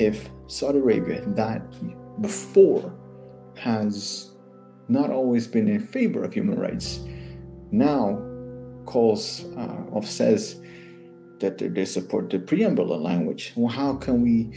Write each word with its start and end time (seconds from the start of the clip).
if 0.00 0.30
Saudi 0.46 0.78
Arabia, 0.78 1.22
that 1.26 1.62
before 2.22 2.92
has 3.56 4.30
not 4.88 5.10
always 5.10 5.46
been 5.46 5.68
in 5.68 5.78
favor 5.78 6.24
of 6.24 6.32
human 6.32 6.58
rights, 6.58 7.00
now 7.70 8.20
calls 8.86 9.44
uh, 9.56 10.00
says 10.00 10.60
that 11.38 11.58
they 11.58 11.84
support 11.84 12.30
the 12.30 12.38
preamble 12.38 12.86
language. 12.86 13.52
Well, 13.54 13.70
how 13.70 13.94
can 13.94 14.22
we 14.22 14.52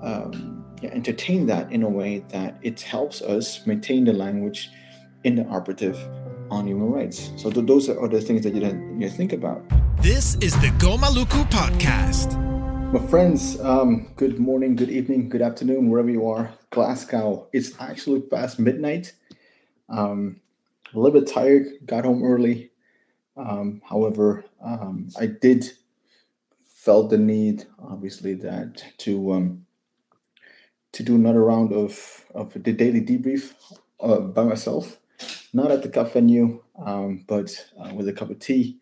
um, 0.00 0.64
entertain 0.82 1.46
that 1.46 1.70
in 1.72 1.82
a 1.82 1.88
way 1.88 2.24
that 2.28 2.58
it 2.62 2.80
helps 2.80 3.20
us 3.20 3.66
maintain 3.66 4.04
the 4.04 4.12
language 4.12 4.70
in 5.24 5.34
the 5.34 5.44
operative 5.46 5.98
on 6.50 6.66
human 6.66 6.90
rights? 6.90 7.32
So 7.36 7.50
th- 7.50 7.66
those 7.66 7.88
are 7.88 8.08
the 8.08 8.20
things 8.20 8.44
that 8.44 8.54
you, 8.54 8.96
you 8.98 9.08
think 9.10 9.32
about. 9.32 9.62
This 10.00 10.36
is 10.36 10.54
the 10.60 10.68
Gomaluku 10.78 11.50
podcast. 11.50 12.47
My 12.90 13.06
friends, 13.06 13.60
um, 13.60 14.14
good 14.16 14.38
morning, 14.38 14.74
good 14.74 14.88
evening, 14.88 15.28
good 15.28 15.42
afternoon, 15.42 15.90
wherever 15.90 16.08
you 16.08 16.26
are. 16.26 16.54
Glasgow, 16.70 17.46
it's 17.52 17.78
actually 17.78 18.22
past 18.22 18.58
midnight. 18.58 19.12
Um, 19.90 20.40
a 20.94 20.98
little 20.98 21.20
bit 21.20 21.30
tired, 21.30 21.66
got 21.84 22.06
home 22.06 22.24
early. 22.24 22.70
Um, 23.36 23.82
however, 23.84 24.46
um, 24.64 25.10
I 25.20 25.26
did 25.26 25.70
felt 26.66 27.10
the 27.10 27.18
need, 27.18 27.66
obviously, 27.78 28.32
that 28.36 28.82
to 28.98 29.32
um, 29.34 29.66
to 30.92 31.02
do 31.02 31.14
another 31.14 31.44
round 31.44 31.74
of 31.74 32.24
of 32.34 32.54
the 32.54 32.72
daily 32.72 33.02
debrief 33.02 33.52
uh, 34.00 34.20
by 34.20 34.44
myself, 34.44 34.96
not 35.52 35.70
at 35.70 35.82
the 35.82 35.90
cafe 35.90 36.20
venue, 36.20 36.62
um, 36.82 37.26
but 37.28 37.50
uh, 37.78 37.92
with 37.92 38.08
a 38.08 38.14
cup 38.14 38.30
of 38.30 38.38
tea 38.38 38.78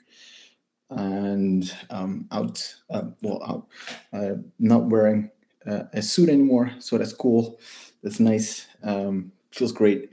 and 0.91 1.75
um, 1.91 2.27
out, 2.31 2.63
uh, 2.91 3.03
well, 3.23 3.43
out, 3.43 3.67
uh, 4.13 4.37
not 4.59 4.87
wearing 4.87 5.31
uh, 5.67 5.85
a 5.93 6.03
suit 6.03 6.29
anymore. 6.29 6.71
So 6.79 6.99
that's 6.99 7.13
cool. 7.13 7.59
That's 8.03 8.21
nice. 8.21 8.67
Um, 8.83 9.33
feels 9.51 9.73
great. 9.73 10.11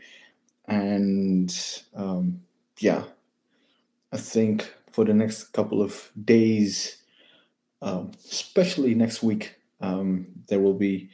And 0.67 1.55
um, 1.95 2.41
yeah, 2.79 3.03
I 4.11 4.17
think 4.17 4.73
for 4.91 5.05
the 5.05 5.13
next 5.13 5.45
couple 5.53 5.81
of 5.81 6.11
days, 6.23 6.97
um, 7.81 8.11
especially 8.31 8.95
next 8.95 9.21
week, 9.21 9.55
um, 9.81 10.27
there 10.47 10.59
will 10.59 10.73
be 10.73 11.09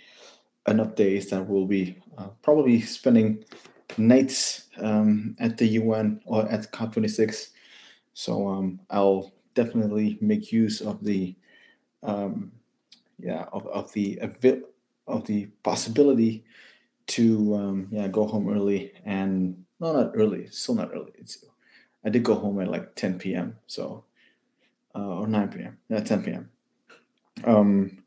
enough 0.68 0.96
days 0.96 1.30
that 1.32 1.48
we'll 1.48 1.66
be 1.66 1.98
uh, 2.18 2.28
probably 2.44 2.82
spending 2.82 3.44
nights 3.98 4.68
um, 4.78 5.36
at 5.40 5.58
the 5.58 5.66
UN 5.66 6.22
or 6.26 6.48
at 6.50 6.72
COP26. 6.72 7.50
So 8.14 8.48
um, 8.48 8.80
I'll 8.90 9.32
definitely 9.54 10.18
make 10.22 10.52
use 10.52 10.82
of 10.82 11.04
the 11.04 11.36
um, 12.04 12.52
yeah 13.20 13.46
of, 13.52 13.66
of 13.68 13.92
the 13.94 14.20
of 15.08 15.26
the 15.26 15.46
possibility 15.64 16.44
to 17.08 17.56
um, 17.56 17.88
yeah 17.92 18.08
go 18.08 18.26
home 18.28 18.50
early 18.50 18.94
and 19.06 19.66
no 19.80 19.94
not 19.94 20.12
early 20.16 20.48
still 20.52 20.76
not 20.76 20.92
early 20.94 21.12
it's 21.16 21.44
I 22.06 22.10
did 22.10 22.24
go 22.24 22.36
home 22.36 22.62
at 22.62 22.70
like 22.70 22.96
10 22.96 23.20
p.m. 23.20 23.58
so 23.68 24.06
uh, 24.96 25.20
or 25.20 25.28
9 25.28 25.50
p.m. 25.50 25.78
yeah 25.90 26.00
10 26.00 26.24
p.m. 26.24 26.50
Um, 27.44 28.04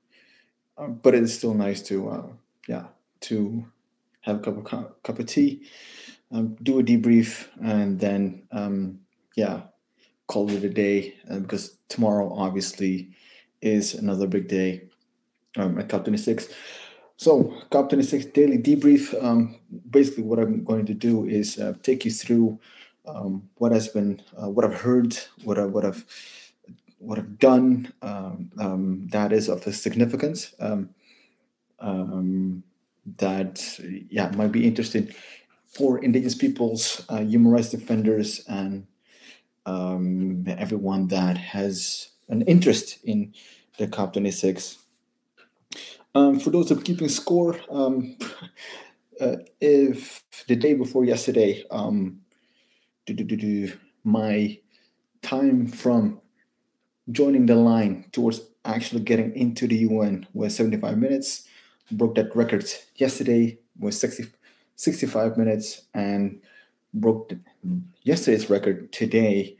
uh, 0.79 0.87
but 0.89 1.15
it 1.15 1.23
is 1.23 1.37
still 1.37 1.55
nice 1.55 1.83
to 1.83 2.09
uh, 2.09 2.27
yeah 2.69 2.87
to 3.21 3.67
have 4.23 4.37
a 4.37 4.41
cup 4.41 4.73
of 4.73 5.03
cup 5.03 5.19
of 5.19 5.27
tea, 5.27 5.67
um, 6.31 6.57
do 6.63 6.79
a 6.79 6.83
debrief, 6.83 7.49
and 7.63 7.99
then 7.99 8.45
um, 8.53 9.01
yeah 9.37 9.63
call 10.27 10.51
it 10.51 10.65
a 10.65 10.69
day 10.69 11.15
uh, 11.31 11.39
because 11.39 11.77
tomorrow 11.89 12.33
obviously 12.35 13.11
is 13.61 13.95
another 13.95 14.27
big 14.27 14.49
day 14.49 14.83
um, 15.57 15.79
at 15.79 15.89
COP26. 15.89 16.51
So, 17.17 17.55
COP26 17.71 18.33
daily 18.33 18.59
debrief. 18.59 19.15
Um, 19.23 19.57
basically, 19.91 20.25
what 20.25 20.39
I'm 20.39 20.65
going 20.65 20.87
to 20.87 20.95
do 20.95 21.27
is 21.27 21.59
uh, 21.59 21.75
take 21.83 22.05
you 22.05 22.11
through 22.11 22.59
um, 23.07 23.49
what 23.57 23.73
has 23.73 23.89
been, 23.89 24.23
uh, 24.37 24.49
what 24.49 24.65
I've 24.65 24.81
heard, 24.81 25.17
what 25.45 25.59
I, 25.59 25.67
what 25.67 25.85
I've, 25.85 26.05
what 26.99 27.19
I've 27.19 27.39
done. 27.39 27.93
Um, 28.03 28.51
um, 28.59 29.09
that 29.13 29.33
is 29.33 29.49
of 29.49 29.67
a 29.67 29.73
significance. 29.73 30.55
Um, 30.59 30.91
that 33.19 33.81
yeah 34.11 34.31
might 34.37 34.53
be 34.53 34.67
interesting 34.67 35.13
for 35.67 35.99
indigenous 35.99 36.35
peoples, 36.35 37.05
uh, 37.09 37.21
human 37.21 37.51
rights 37.51 37.71
defenders, 37.71 38.45
and 38.47 38.87
um, 39.67 40.45
everyone 40.47 41.09
that 41.09 41.37
has 41.37 42.09
an 42.29 42.43
interest 42.43 42.99
in 43.05 43.33
the 43.79 43.87
COP26. 43.87 44.79
Um, 46.15 46.39
for 46.39 46.51
those 46.51 46.71
of 46.71 46.85
keeping 46.85 47.09
score, 47.09 47.59
um, 47.71 48.17
uh, 49.21 49.37
if 49.61 50.25
the 50.47 50.57
day 50.57 50.75
before 50.75 51.05
yesterday, 51.05 51.65
um, 51.71 52.21
my 54.05 54.59
time 55.23 55.67
from 55.67 56.21
joining 57.11 57.47
the 57.47 57.55
line 57.55 58.05
towards 58.13 58.41
actually 58.65 59.01
getting 59.01 59.35
into 59.35 59.67
the 59.67 59.77
UN 59.77 60.27
was 60.35 60.55
75 60.55 60.99
minutes, 60.99 61.49
broke 61.91 62.15
that 62.15 62.35
record 62.37 62.65
yesterday 62.97 63.59
was 63.79 63.99
60, 63.99 64.27
65 64.77 65.37
minutes, 65.37 65.83
and 65.95 66.41
broke 66.95 67.33
yesterday's 68.03 68.51
record 68.51 68.93
today 68.93 69.57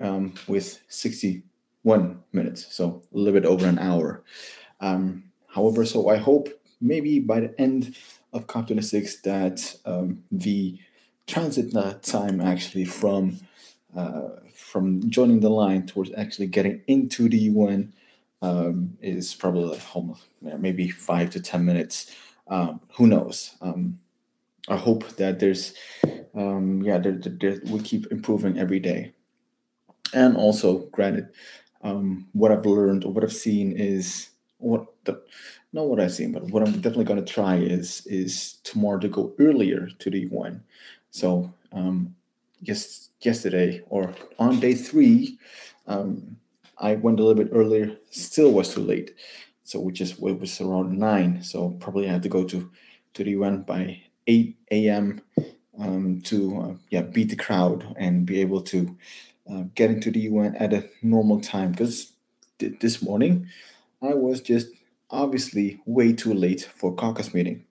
um, 0.00 0.34
with 0.46 0.82
61 0.88 2.20
minutes, 2.32 2.74
so 2.74 3.02
a 3.14 3.16
little 3.16 3.40
bit 3.40 3.46
over 3.46 3.66
an 3.66 3.78
hour. 3.78 4.22
Um, 4.80 5.24
however, 5.48 5.84
so 5.84 6.08
I 6.08 6.16
hope 6.16 6.48
maybe 6.80 7.20
by 7.20 7.40
the 7.40 7.60
end 7.60 7.96
of 8.32 8.46
COP26 8.46 9.22
that 9.22 9.76
um, 9.84 10.24
the 10.30 10.78
transit 11.26 11.72
time 12.02 12.40
actually 12.40 12.84
from 12.84 13.38
uh, 13.96 14.28
from 14.54 15.08
joining 15.10 15.40
the 15.40 15.50
line 15.50 15.86
towards 15.86 16.10
actually 16.16 16.46
getting 16.46 16.80
into 16.86 17.28
the 17.28 17.38
UN 17.38 17.92
um, 18.40 18.96
is 19.02 19.34
probably 19.34 19.64
like 19.64 19.96
almost 19.96 20.24
maybe 20.40 20.88
five 20.88 21.30
to 21.30 21.40
ten 21.40 21.64
minutes. 21.64 22.14
Um, 22.48 22.80
who 22.94 23.06
knows? 23.06 23.54
Um, 23.60 23.98
I 24.68 24.76
hope 24.76 25.08
that 25.16 25.40
there's, 25.40 25.74
um, 26.34 26.82
yeah, 26.82 26.98
there, 26.98 27.12
there, 27.12 27.60
we 27.66 27.80
keep 27.80 28.10
improving 28.10 28.58
every 28.58 28.80
day. 28.80 29.12
And 30.14 30.36
also, 30.36 30.86
granted, 30.92 31.28
um, 31.82 32.28
what 32.32 32.52
I've 32.52 32.66
learned 32.66 33.04
or 33.04 33.12
what 33.12 33.24
I've 33.24 33.32
seen 33.32 33.72
is 33.72 34.30
what 34.58 34.86
the 35.04 35.20
not 35.72 35.86
what 35.86 36.00
I've 36.00 36.12
seen, 36.12 36.32
but 36.32 36.44
what 36.44 36.62
I'm 36.62 36.72
definitely 36.72 37.04
going 37.04 37.24
to 37.24 37.32
try 37.32 37.56
is 37.56 38.06
is 38.06 38.54
tomorrow 38.62 38.98
to 39.00 39.08
go 39.08 39.32
earlier 39.38 39.88
to 39.98 40.10
the 40.10 40.20
UN. 40.30 40.62
So, 41.10 41.52
um, 41.72 42.14
yes, 42.60 43.08
yesterday 43.20 43.82
or 43.88 44.14
on 44.38 44.60
day 44.60 44.74
three, 44.74 45.38
um, 45.86 46.36
I 46.78 46.94
went 46.94 47.20
a 47.20 47.24
little 47.24 47.42
bit 47.42 47.52
earlier. 47.54 47.96
Still 48.10 48.52
was 48.52 48.74
too 48.74 48.82
late, 48.82 49.14
so 49.64 49.80
which 49.80 50.00
is 50.00 50.12
it 50.12 50.40
was 50.40 50.60
around 50.60 50.98
nine. 50.98 51.42
So 51.42 51.70
probably 51.80 52.08
I 52.08 52.12
had 52.12 52.22
to 52.22 52.28
go 52.28 52.44
to 52.44 52.70
to 53.14 53.24
the 53.24 53.30
UN 53.30 53.62
by 53.62 54.02
8 54.26 54.56
a.m. 54.70 55.20
Um, 55.78 56.20
to 56.24 56.58
uh, 56.60 56.74
yeah 56.90 57.00
beat 57.00 57.30
the 57.30 57.36
crowd 57.36 57.94
and 57.96 58.26
be 58.26 58.42
able 58.42 58.60
to 58.60 58.94
uh, 59.50 59.62
get 59.74 59.90
into 59.90 60.10
the 60.10 60.20
UN 60.20 60.54
at 60.56 60.74
a 60.74 60.88
normal 61.02 61.40
time. 61.40 61.72
Because 61.72 62.12
th- 62.58 62.78
this 62.80 63.02
morning 63.02 63.48
I 64.02 64.14
was 64.14 64.40
just 64.40 64.68
obviously 65.10 65.80
way 65.86 66.12
too 66.12 66.34
late 66.34 66.68
for 66.76 66.94
caucus 66.94 67.32
meeting. 67.32 67.64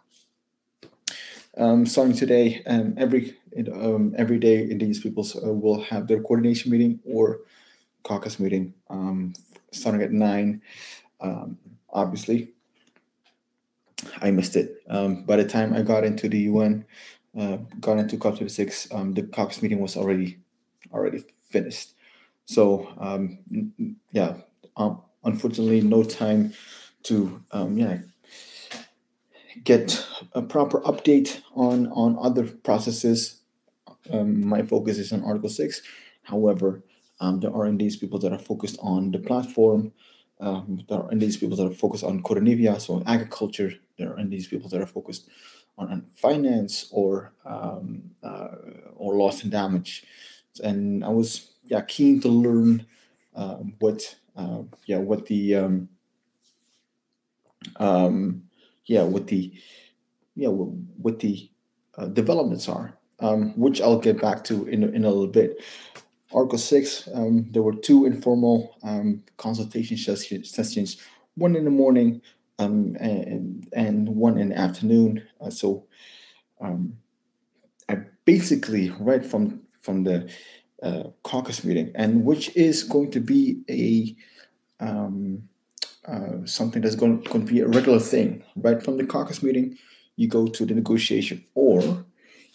Um, 1.58 1.86
starting 1.86 2.16
today, 2.16 2.64
um, 2.66 2.94
every 2.98 3.38
um, 3.74 4.16
every 4.18 4.40
day, 4.40 4.62
Indigenous 4.62 5.02
peoples 5.02 5.36
uh, 5.36 5.52
will 5.52 5.82
have 5.82 6.08
their 6.08 6.22
coordination 6.22 6.72
meeting 6.72 7.00
or 7.06 7.42
caucus 8.04 8.40
meeting 8.40 8.74
um, 8.90 9.34
starting 9.72 10.02
at 10.02 10.12
nine. 10.12 10.62
Um, 11.20 11.58
obviously, 11.90 12.54
I 14.22 14.32
missed 14.32 14.56
it. 14.56 14.82
Um, 14.90 15.24
by 15.24 15.36
the 15.36 15.46
time 15.46 15.74
I 15.74 15.82
got 15.82 16.06
into 16.06 16.30
the 16.30 16.40
UN, 16.40 16.86
uh, 17.38 17.58
got 17.80 17.98
into 17.98 18.18
COP26, 18.18 18.94
um, 18.94 19.14
the 19.14 19.24
caucus 19.24 19.62
meeting 19.62 19.80
was 19.80 19.96
already 19.96 20.40
already 20.92 21.24
finished. 21.50 21.94
So 22.46 22.90
um, 23.00 23.40
yeah, 24.12 24.38
um, 24.76 25.02
unfortunately, 25.24 25.82
no 25.82 26.04
time 26.04 26.54
to 27.04 27.42
um, 27.52 27.78
yeah 27.78 28.00
get 29.64 30.06
a 30.34 30.42
proper 30.42 30.82
update 30.82 31.42
on 31.56 31.88
on 31.88 32.18
other 32.22 32.46
processes. 32.48 33.42
Um, 34.12 34.46
my 34.46 34.64
focus 34.64 34.98
is 34.98 35.14
on 35.14 35.24
Article 35.24 35.50
Six. 35.50 35.82
However, 36.24 36.84
um, 37.20 37.40
there 37.40 37.54
are 37.54 37.66
indeed 37.66 37.94
people 38.00 38.20
that 38.20 38.34
are 38.34 38.40
focused 38.40 38.78
on 38.82 39.12
the 39.12 39.20
platform. 39.20 39.94
There 40.40 40.98
are 40.98 41.12
indeed 41.12 41.40
people 41.40 41.56
that 41.58 41.68
are 41.68 41.74
focused 41.74 42.04
on 42.04 42.24
Koronivia, 42.24 42.82
so 42.82 43.04
agriculture. 43.06 43.74
There 43.98 44.12
are 44.12 44.20
indeed 44.20 44.48
people 44.50 44.70
that 44.70 44.82
are 44.82 44.88
focused 44.88 45.30
on, 45.90 46.06
finance 46.14 46.88
or 46.92 47.34
um, 47.46 48.04
uh, 48.24 48.56
or 48.96 49.16
loss 49.16 49.44
and 49.44 49.52
damage. 49.52 50.04
And 50.64 51.04
I 51.04 51.10
was 51.10 51.52
yeah 51.64 51.82
keen 51.82 52.22
to 52.22 52.28
learn 52.28 52.86
uh, 53.36 53.58
what 53.80 54.16
uh, 54.36 54.64
yeah 54.86 54.98
what 54.98 55.26
the 55.26 55.56
um, 55.56 55.90
um, 57.78 58.44
yeah 58.86 59.04
what 59.04 59.28
the 59.28 59.54
yeah 60.36 60.50
what 60.50 61.20
the 61.20 61.50
uh, 61.98 62.08
developments 62.08 62.70
are, 62.70 62.98
um, 63.20 63.58
which 63.58 63.82
I'll 63.82 64.00
get 64.00 64.22
back 64.22 64.44
to 64.46 64.68
in 64.68 64.84
in 64.84 65.06
a 65.06 65.10
little 65.10 65.28
bit. 65.28 65.62
Article 66.34 66.60
six, 66.60 67.10
um, 67.14 67.46
there 67.52 67.62
were 67.62 67.76
two 67.76 68.06
informal 68.06 68.78
consultation 69.36 69.98
sessions, 69.98 70.98
one 71.36 71.58
in 71.58 71.66
the 71.66 71.70
morning 71.70 72.22
um, 72.62 72.96
and 73.00 73.68
and 73.74 74.10
one 74.10 74.38
in 74.38 74.50
the 74.50 74.58
afternoon. 74.58 75.24
Uh, 75.40 75.50
so 75.50 75.86
um, 76.60 76.98
I 77.90 77.98
basically 78.26 78.92
read 79.00 79.26
from 79.26 79.62
from 79.82 80.04
the 80.04 80.30
uh, 80.84 81.04
caucus 81.24 81.64
meeting, 81.64 81.92
and 81.96 82.26
which 82.26 82.56
is 82.56 82.84
going 82.84 83.12
to 83.12 83.20
be 83.20 83.62
a 83.70 84.16
um, 84.86 85.50
uh, 86.08 86.46
something 86.46 86.82
that's 86.82 86.96
going, 86.96 87.22
going 87.22 87.46
to 87.46 87.54
be 87.54 87.60
a 87.62 87.68
regular 87.68 88.00
thing. 88.00 88.44
Right 88.56 88.82
from 88.82 88.98
the 88.98 89.06
caucus 89.06 89.44
meeting, 89.44 89.78
you 90.16 90.28
go 90.28 90.48
to 90.48 90.66
the 90.66 90.74
negotiation, 90.74 91.46
or 91.54 92.06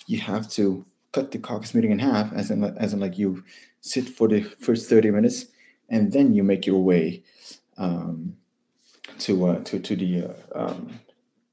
you 0.07 0.21
have 0.21 0.49
to 0.51 0.85
cut 1.13 1.31
the 1.31 1.39
caucus 1.39 1.75
meeting 1.75 1.93
in 1.93 1.99
half, 1.99 2.33
as 2.33 2.51
in 2.51 2.65
as 2.65 2.93
in 2.93 3.01
like 3.01 3.19
you 3.19 3.45
sit 3.81 4.09
for 4.09 4.29
the 4.29 4.43
first 4.43 4.89
thirty 4.89 5.11
minutes, 5.11 5.47
and 5.89 6.13
then 6.13 6.35
you 6.35 6.43
make 6.43 6.67
your 6.67 6.83
way 6.83 7.23
um, 7.79 8.37
to 9.21 9.47
uh, 9.47 9.59
to 9.65 9.79
to 9.79 9.97
the 9.97 10.25
uh, 10.25 10.35
um, 10.55 11.01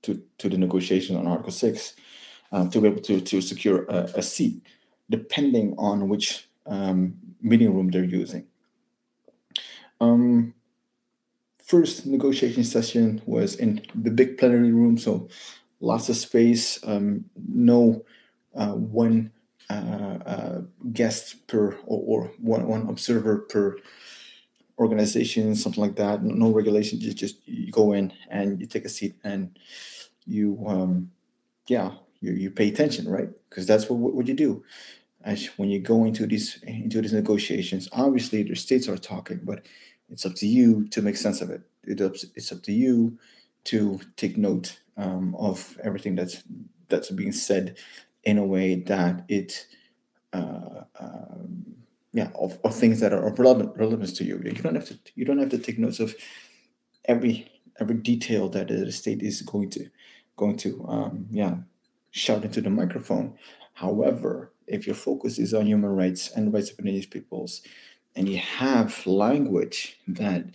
to 0.03 0.21
to 0.37 0.49
the 0.49 0.57
negotiation 0.57 1.15
on 1.15 1.27
Article 1.27 1.51
Six 1.51 1.95
um, 2.51 2.69
to 2.69 2.81
be 2.81 2.87
able 2.87 3.01
to 3.01 3.21
to 3.21 3.41
secure 3.41 3.85
a, 3.89 4.09
a 4.15 4.21
seat, 4.21 4.61
depending 5.09 5.75
on 5.77 6.09
which 6.09 6.47
um, 6.65 7.15
meeting 7.41 7.73
room 7.73 7.89
they're 7.89 8.03
using. 8.03 8.45
Um, 9.99 10.53
first 11.63 12.05
negotiation 12.05 12.63
session 12.63 13.21
was 13.25 13.55
in 13.55 13.81
the 13.95 14.11
big 14.11 14.37
plenary 14.37 14.71
room, 14.71 14.97
so 14.97 15.29
lots 15.79 16.09
of 16.09 16.15
space, 16.15 16.79
um, 16.85 17.25
no 17.35 18.03
uh, 18.55 18.73
one 18.73 19.31
uh, 19.69 20.19
uh, 20.25 20.61
guest 20.91 21.47
per 21.47 21.77
or, 21.85 22.01
or, 22.05 22.31
one, 22.39 22.67
one 22.67 22.87
observer 22.89 23.39
per 23.39 23.77
organization, 24.79 25.55
something 25.55 25.81
like 25.81 25.95
that. 25.95 26.23
No, 26.23 26.47
no 26.47 26.53
regulation, 26.53 26.99
you 26.99 27.13
just 27.13 27.37
you 27.47 27.71
go 27.71 27.93
in 27.93 28.13
and 28.29 28.59
you 28.59 28.67
take 28.67 28.85
a 28.85 28.89
seat 28.89 29.15
and 29.23 29.57
you, 30.25 30.63
um, 30.67 31.11
yeah, 31.67 31.91
you, 32.21 32.33
you 32.33 32.51
pay 32.51 32.69
attention, 32.69 33.09
right? 33.09 33.29
Because 33.49 33.67
that's 33.67 33.89
what, 33.89 34.13
what 34.13 34.27
you 34.27 34.33
do 34.33 34.63
as 35.23 35.45
when 35.57 35.69
you 35.69 35.79
go 35.79 36.03
into 36.03 36.27
these 36.27 36.61
into 36.63 37.01
these 37.01 37.13
negotiations, 37.13 37.87
obviously 37.91 38.43
the 38.43 38.55
states 38.55 38.87
are 38.87 38.97
talking, 38.97 39.39
but 39.43 39.65
it's 40.09 40.25
up 40.25 40.35
to 40.35 40.47
you 40.47 40.87
to 40.89 41.01
make 41.01 41.15
sense 41.15 41.41
of 41.41 41.49
it. 41.49 41.61
It's 41.83 42.51
up 42.51 42.63
to 42.63 42.71
you 42.71 43.17
to 43.65 43.99
take 44.17 44.37
note 44.37 44.79
um, 44.97 45.35
of 45.35 45.77
everything 45.83 46.15
that's 46.15 46.43
that's 46.89 47.09
being 47.09 47.31
said 47.31 47.77
in 48.23 48.37
a 48.37 48.45
way 48.45 48.75
that 48.75 49.23
it 49.29 49.65
uh, 50.33 50.83
um, 50.99 51.75
yeah 52.13 52.29
of, 52.35 52.59
of 52.63 52.73
things 52.75 52.99
that 52.99 53.13
are 53.13 53.27
of 53.27 53.39
relevant 53.39 53.75
relevance 53.75 54.13
to 54.13 54.23
you. 54.23 54.39
You 54.43 54.51
don't 54.51 54.75
have 54.75 54.87
to 54.87 54.97
you 55.15 55.25
don't 55.25 55.39
have 55.39 55.49
to 55.49 55.57
take 55.57 55.79
notes 55.79 55.99
of 55.99 56.15
every 57.05 57.51
every 57.79 57.95
detail 57.95 58.49
that 58.49 58.67
the 58.67 58.91
state 58.91 59.21
is 59.21 59.41
going 59.41 59.69
to 59.71 59.89
going 60.37 60.57
to 60.57 60.85
um, 60.87 61.27
yeah 61.31 61.55
shout 62.11 62.43
into 62.43 62.61
the 62.61 62.69
microphone. 62.69 63.35
However, 63.73 64.53
if 64.67 64.85
your 64.85 64.95
focus 64.95 65.39
is 65.39 65.53
on 65.53 65.65
human 65.65 65.89
rights 65.95 66.31
and 66.31 66.53
rights 66.53 66.71
of 66.71 66.79
indigenous 66.79 67.07
peoples, 67.07 67.61
and 68.15 68.29
you 68.29 68.37
have 68.37 69.05
language 69.07 69.99
that 70.07 70.45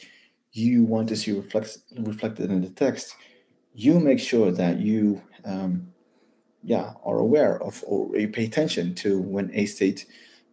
you 0.53 0.85
want 0.85 1.09
to 1.09 1.17
see 1.17 1.33
reflect, 1.33 1.79
reflected 1.99 2.51
in 2.51 2.63
the 2.63 2.71
text, 2.71 3.15
you 3.75 4.01
make 4.01 4.21
sure 4.21 4.51
that 4.53 4.79
you, 4.79 5.23
um, 5.45 5.93
yeah, 6.63 6.95
are 7.05 7.19
aware 7.19 7.61
of 7.63 7.83
or 7.87 8.17
you 8.17 8.29
pay 8.29 8.45
attention 8.45 8.95
to 8.97 9.21
when 9.21 9.51
a 9.53 9.67
state, 9.67 10.07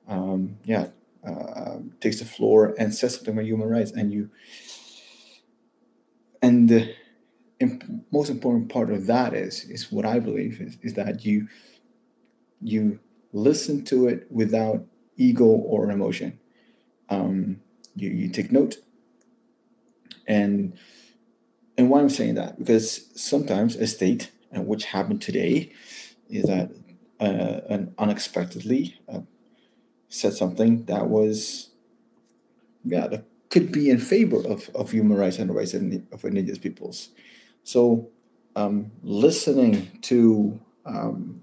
um, 0.08 0.58
yeah, 0.64 0.88
uh, 1.28 1.78
takes 2.00 2.20
the 2.20 2.26
floor 2.26 2.76
and 2.78 2.94
says 2.94 3.16
something 3.16 3.34
about 3.34 3.46
human 3.46 3.68
rights, 3.68 3.92
and 3.92 4.12
you, 4.14 4.30
and 6.42 6.70
the 6.70 6.94
imp- 7.60 7.84
most 8.12 8.30
important 8.30 8.70
part 8.70 8.92
of 8.92 9.08
that 9.08 9.34
is 9.34 9.64
is 9.70 9.92
what 9.92 10.06
I 10.06 10.20
believe 10.20 10.62
is, 10.62 10.78
is 10.82 10.94
that 10.94 11.26
you 11.26 11.48
you 12.62 13.00
listen 13.34 13.84
to 13.86 14.08
it 14.08 14.28
without 14.32 14.86
ego 15.18 15.46
or 15.46 15.92
emotion. 15.92 16.40
Um, 17.10 17.62
you, 17.96 18.10
you 18.10 18.30
take 18.30 18.52
note. 18.52 18.78
And 20.28 20.78
and 21.78 21.90
why 21.90 22.00
I'm 22.00 22.10
saying 22.10 22.36
that 22.36 22.58
because 22.58 23.10
sometimes 23.20 23.76
a 23.76 23.88
state, 23.88 24.32
and 24.52 24.66
which 24.68 24.86
happened 24.86 25.22
today, 25.22 25.72
is 26.30 26.46
that 26.46 26.72
uh, 27.20 27.62
an 27.70 27.94
unexpectedly 27.98 29.00
uh, 29.08 29.22
said 30.16 30.34
something 30.34 30.86
that 30.86 31.08
was, 31.08 31.70
yeah, 32.84 33.08
that 33.08 33.26
could 33.50 33.72
be 33.72 33.90
in 33.90 34.00
favor 34.00 34.38
of, 34.48 34.70
of 34.74 34.92
human 34.92 35.18
rights 35.18 35.38
and 35.40 35.50
the 35.50 35.54
rights 35.54 35.74
of, 35.74 35.82
indigenous 36.26 36.58
peoples. 36.58 37.10
So, 37.64 38.10
um, 38.56 38.92
listening 39.04 40.00
to 40.04 40.60
um, 40.86 41.42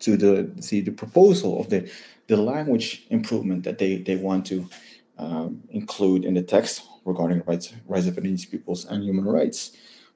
to 0.00 0.16
the 0.16 0.50
the, 0.56 0.80
the 0.82 0.90
proposal 0.90 1.60
of 1.60 1.70
the 1.70 1.90
the 2.26 2.36
language 2.36 3.06
improvement 3.08 3.64
that 3.64 3.78
they 3.78 3.96
they 3.96 4.16
want 4.16 4.44
to 4.46 4.68
um, 5.16 5.62
include 5.70 6.24
in 6.24 6.34
the 6.34 6.42
text 6.42 6.82
regarding 7.04 7.42
rights 7.46 7.72
rights 7.86 8.06
of 8.06 8.18
indigenous 8.18 8.44
peoples 8.44 8.84
and 8.84 9.04
human 9.04 9.24
rights, 9.24 9.72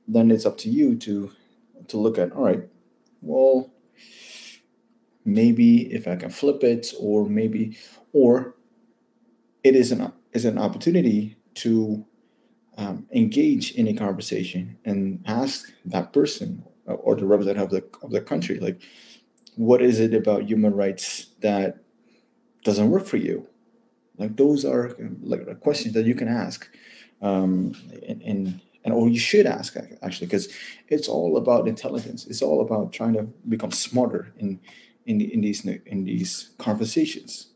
then 0.07 0.31
it's 0.31 0.45
up 0.45 0.59
to 0.59 0.69
you 0.69 0.97
to 0.97 1.31
to 1.87 1.97
look 1.97 2.19
at 2.19 2.33
all 2.33 2.45
right, 2.45 2.69
well, 3.23 3.71
maybe 5.25 5.93
if 5.93 6.09
I 6.09 6.17
can 6.17 6.31
flip 6.31 6.65
it, 6.65 6.93
or 6.99 7.29
maybe, 7.29 7.77
or 8.13 8.55
it 9.65 9.75
is 9.75 9.93
an 9.93 10.13
is 10.33 10.45
an 10.45 10.59
opportunity 10.59 11.37
to 11.55 12.05
um, 12.77 13.07
engage 13.13 13.73
in 13.73 13.89
a 13.89 13.95
conversation 13.95 14.79
and 14.85 15.25
ask 15.27 15.73
that 15.85 16.13
person 16.13 16.65
or 16.87 17.17
the 17.17 17.27
representative 17.27 17.65
of 17.65 17.71
the 17.71 18.07
of 18.07 18.11
the 18.13 18.21
country 18.21 18.59
like 18.61 18.81
what 19.59 19.83
is 19.83 19.99
it 19.99 20.15
about 20.15 20.45
human 20.45 20.73
rights 20.73 21.27
that 21.41 21.79
doesn't 22.63 22.91
work 22.91 23.07
for 23.07 23.17
you? 23.17 23.47
Like 24.17 24.37
those 24.37 24.65
are 24.65 24.97
like 25.21 25.61
questions 25.61 25.95
that 25.95 26.07
you 26.07 26.15
can 26.15 26.29
ask, 26.29 26.69
um, 27.23 27.75
and, 28.09 28.23
and 28.23 28.61
and 28.85 28.95
or 28.95 29.09
you 29.09 29.19
should 29.19 29.47
ask 29.47 29.77
actually, 30.03 30.29
because 30.29 30.49
it's 30.89 31.09
all 31.09 31.37
about 31.37 31.67
intelligence. 31.67 32.27
It's 32.27 32.43
all 32.43 32.61
about 32.61 32.93
trying 32.93 33.15
to 33.15 33.25
become 33.49 33.73
smarter 33.73 34.33
in 35.09 35.21
in, 35.21 35.31
in 35.31 35.41
these 35.41 35.65
in 35.65 36.05
these 36.05 36.51
conversations. 36.59 37.49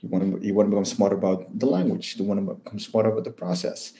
You 0.00 0.08
want 0.08 0.22
to 0.24 0.46
you 0.46 0.54
want 0.54 0.66
to 0.66 0.70
become 0.70 0.84
smarter 0.84 1.16
about 1.16 1.58
the 1.58 1.66
language. 1.66 2.16
You 2.16 2.24
want 2.24 2.40
to 2.46 2.54
become 2.54 2.78
smarter 2.78 3.10
about 3.10 3.24
the 3.24 3.30
process, 3.30 3.92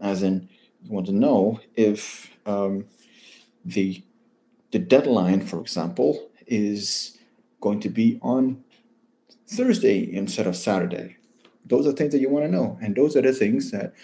as 0.00 0.22
in 0.22 0.48
you 0.82 0.92
want 0.92 1.06
to 1.06 1.12
know 1.12 1.60
if 1.76 2.30
um, 2.46 2.86
the 3.64 4.02
the 4.72 4.78
deadline, 4.78 5.42
for 5.42 5.60
example, 5.60 6.30
is 6.46 7.18
going 7.60 7.80
to 7.80 7.88
be 7.88 8.18
on 8.22 8.64
Thursday 9.46 10.12
instead 10.12 10.46
of 10.46 10.56
Saturday. 10.56 11.16
Those 11.64 11.86
are 11.86 11.92
things 11.92 12.12
that 12.12 12.20
you 12.20 12.30
want 12.30 12.46
to 12.46 12.50
know, 12.50 12.78
and 12.82 12.96
those 12.96 13.16
are 13.16 13.22
the 13.22 13.32
things 13.32 13.70
that 13.70 13.94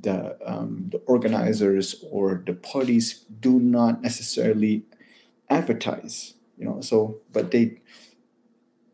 the, 0.00 0.36
um, 0.44 0.88
the 0.90 0.98
organizers 1.06 2.04
or 2.10 2.42
the 2.46 2.52
parties 2.52 3.24
do 3.40 3.58
not 3.58 4.02
necessarily 4.02 4.84
advertise. 5.48 6.34
You 6.58 6.64
know, 6.66 6.80
so 6.80 7.20
but 7.32 7.50
they 7.50 7.80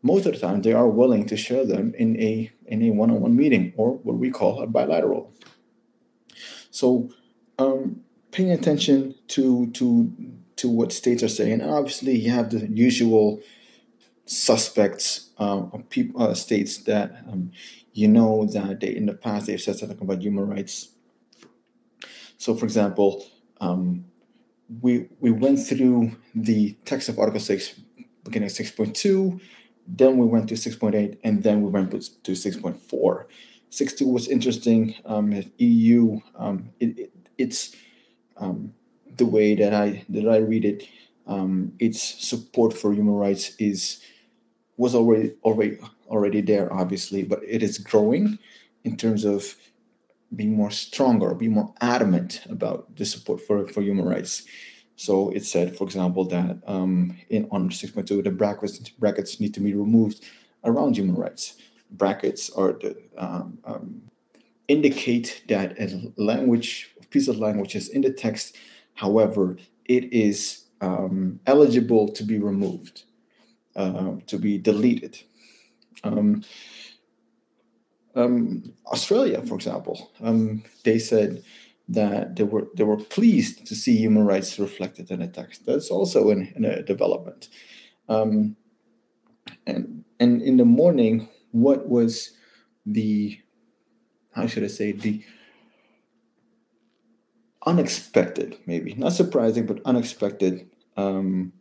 most 0.01 0.27
of 0.27 0.33
the 0.33 0.39
time 0.39 0.61
they 0.61 0.73
are 0.73 0.87
willing 0.87 1.25
to 1.25 1.35
share 1.35 1.65
them 1.65 1.93
in 1.97 2.19
a 2.21 2.51
in 2.67 2.83
a 2.83 2.91
one-on-one 2.91 3.35
meeting 3.35 3.73
or 3.75 3.93
what 3.97 4.17
we 4.17 4.29
call 4.29 4.61
a 4.61 4.67
bilateral. 4.67 5.33
So 6.69 7.09
um, 7.57 8.01
paying 8.31 8.51
attention 8.51 9.15
to 9.29 9.67
to 9.71 10.13
to 10.57 10.69
what 10.69 10.91
states 10.91 11.23
are 11.23 11.27
saying. 11.27 11.61
And 11.61 11.71
obviously, 11.71 12.15
you 12.15 12.31
have 12.31 12.49
the 12.49 12.67
usual 12.67 13.41
suspects 14.25 15.29
um, 15.37 15.85
people, 15.89 16.21
uh, 16.21 16.33
states 16.33 16.77
that 16.83 17.23
um, 17.27 17.51
you 17.93 18.07
know 18.07 18.45
that 18.45 18.79
they 18.79 18.95
in 18.95 19.05
the 19.05 19.13
past 19.13 19.47
they've 19.47 19.61
said 19.61 19.77
something 19.77 20.01
about 20.01 20.21
human 20.21 20.47
rights. 20.47 20.89
So, 22.37 22.53
for 22.55 22.65
example, 22.65 23.25
um, 23.61 24.05
we 24.81 25.07
we 25.19 25.31
went 25.31 25.59
through 25.59 26.11
the 26.33 26.75
text 26.85 27.09
of 27.09 27.19
Article 27.19 27.39
Six, 27.39 27.79
beginning 28.23 28.49
six 28.49 28.71
point 28.71 28.95
two, 28.95 29.39
then 29.87 30.17
we 30.17 30.25
went 30.25 30.49
to 30.49 30.57
six 30.57 30.75
point 30.75 30.95
eight, 30.95 31.19
and 31.23 31.43
then 31.43 31.61
we 31.61 31.69
went 31.69 31.91
to 32.23 32.35
six 32.35 32.57
point 32.57 32.81
four. 32.81 33.27
Six 33.69 33.93
two 33.93 34.07
was 34.07 34.27
interesting. 34.27 34.95
Um, 35.05 35.43
EU, 35.57 36.19
um, 36.35 36.69
it, 36.79 36.97
it, 36.97 37.11
it's 37.37 37.75
um, 38.37 38.73
the 39.17 39.25
way 39.25 39.55
that 39.55 39.73
I 39.73 40.05
that 40.09 40.27
I 40.27 40.37
read 40.37 40.65
it, 40.65 40.87
um, 41.27 41.73
its 41.79 42.01
support 42.01 42.73
for 42.73 42.93
human 42.93 43.15
rights 43.15 43.55
is 43.59 44.01
was 44.77 44.95
already 44.95 45.33
already 45.43 45.77
already 46.07 46.41
there, 46.41 46.71
obviously, 46.73 47.23
but 47.23 47.39
it 47.47 47.61
is 47.63 47.77
growing 47.77 48.39
in 48.83 48.97
terms 48.97 49.25
of 49.25 49.55
being 50.33 50.55
more 50.55 50.71
stronger, 50.71 51.33
be 51.33 51.47
more 51.47 51.73
adamant 51.81 52.41
about 52.49 52.95
the 52.95 53.05
support 53.05 53.41
for, 53.41 53.67
for 53.67 53.81
human 53.81 54.05
rights. 54.05 54.43
So 54.95 55.29
it 55.29 55.45
said, 55.45 55.75
for 55.77 55.83
example, 55.83 56.25
that 56.25 56.61
um, 56.67 57.17
in 57.29 57.47
on 57.51 57.69
6.2, 57.69 58.23
the 58.23 58.31
brackets 58.31 58.89
brackets 58.89 59.39
need 59.39 59.53
to 59.53 59.59
be 59.59 59.73
removed 59.73 60.23
around 60.63 60.97
human 60.97 61.15
rights. 61.15 61.55
Brackets 61.91 62.49
are 62.51 62.73
the 62.73 62.97
um, 63.17 63.59
um, 63.65 64.01
indicate 64.67 65.43
that 65.47 65.79
a 65.79 66.11
language, 66.17 66.91
a 67.01 67.05
piece 67.07 67.27
of 67.27 67.37
language 67.37 67.75
is 67.75 67.89
in 67.89 68.01
the 68.01 68.11
text. 68.11 68.55
However, 68.93 69.57
it 69.85 70.11
is 70.13 70.65
um, 70.81 71.39
eligible 71.45 72.07
to 72.09 72.23
be 72.23 72.39
removed, 72.39 73.03
uh, 73.75 74.15
to 74.27 74.37
be 74.37 74.57
deleted. 74.57 75.19
Um, 78.15 78.73
Australia, 78.87 79.41
for 79.41 79.55
example, 79.55 80.11
um, 80.21 80.63
they 80.83 80.99
said 80.99 81.43
that 81.89 82.35
they 82.35 82.43
were 82.43 82.67
they 82.75 82.83
were 82.83 82.97
pleased 82.97 83.67
to 83.67 83.75
see 83.75 83.97
human 83.97 84.25
rights 84.25 84.57
reflected 84.57 85.11
in 85.11 85.19
the 85.19 85.27
text. 85.27 85.65
That's 85.65 85.89
also 85.89 86.29
in, 86.29 86.51
in 86.55 86.65
a 86.65 86.81
development. 86.81 87.49
Um, 88.07 88.55
and 89.67 90.03
and 90.19 90.41
in 90.41 90.57
the 90.57 90.65
morning, 90.65 91.27
what 91.51 91.87
was 91.87 92.31
the 92.85 93.39
how 94.33 94.47
should 94.47 94.63
I 94.63 94.67
say 94.67 94.91
the 94.91 95.23
unexpected, 97.65 98.57
maybe 98.65 98.93
not 98.93 99.13
surprising, 99.13 99.65
but 99.65 99.81
unexpected 99.85 100.69
um, 100.97 101.51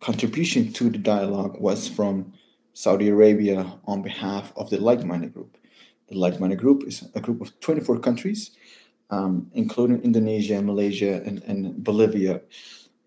contribution 0.00 0.72
to 0.72 0.90
the 0.90 0.98
dialogue 0.98 1.58
was 1.60 1.88
from 1.88 2.34
Saudi 2.74 3.08
Arabia 3.08 3.78
on 3.86 4.02
behalf 4.02 4.52
of 4.56 4.68
the 4.68 4.78
Like 4.78 5.04
Minded 5.04 5.32
Group. 5.32 5.56
The 6.08 6.18
Like 6.18 6.40
Minded 6.40 6.58
Group 6.58 6.82
is 6.86 7.08
a 7.14 7.20
group 7.20 7.40
of 7.40 7.58
24 7.60 8.00
countries, 8.00 8.50
um, 9.10 9.50
including 9.54 10.02
Indonesia, 10.02 10.60
Malaysia, 10.60 11.22
and, 11.24 11.42
and 11.44 11.82
Bolivia, 11.82 12.42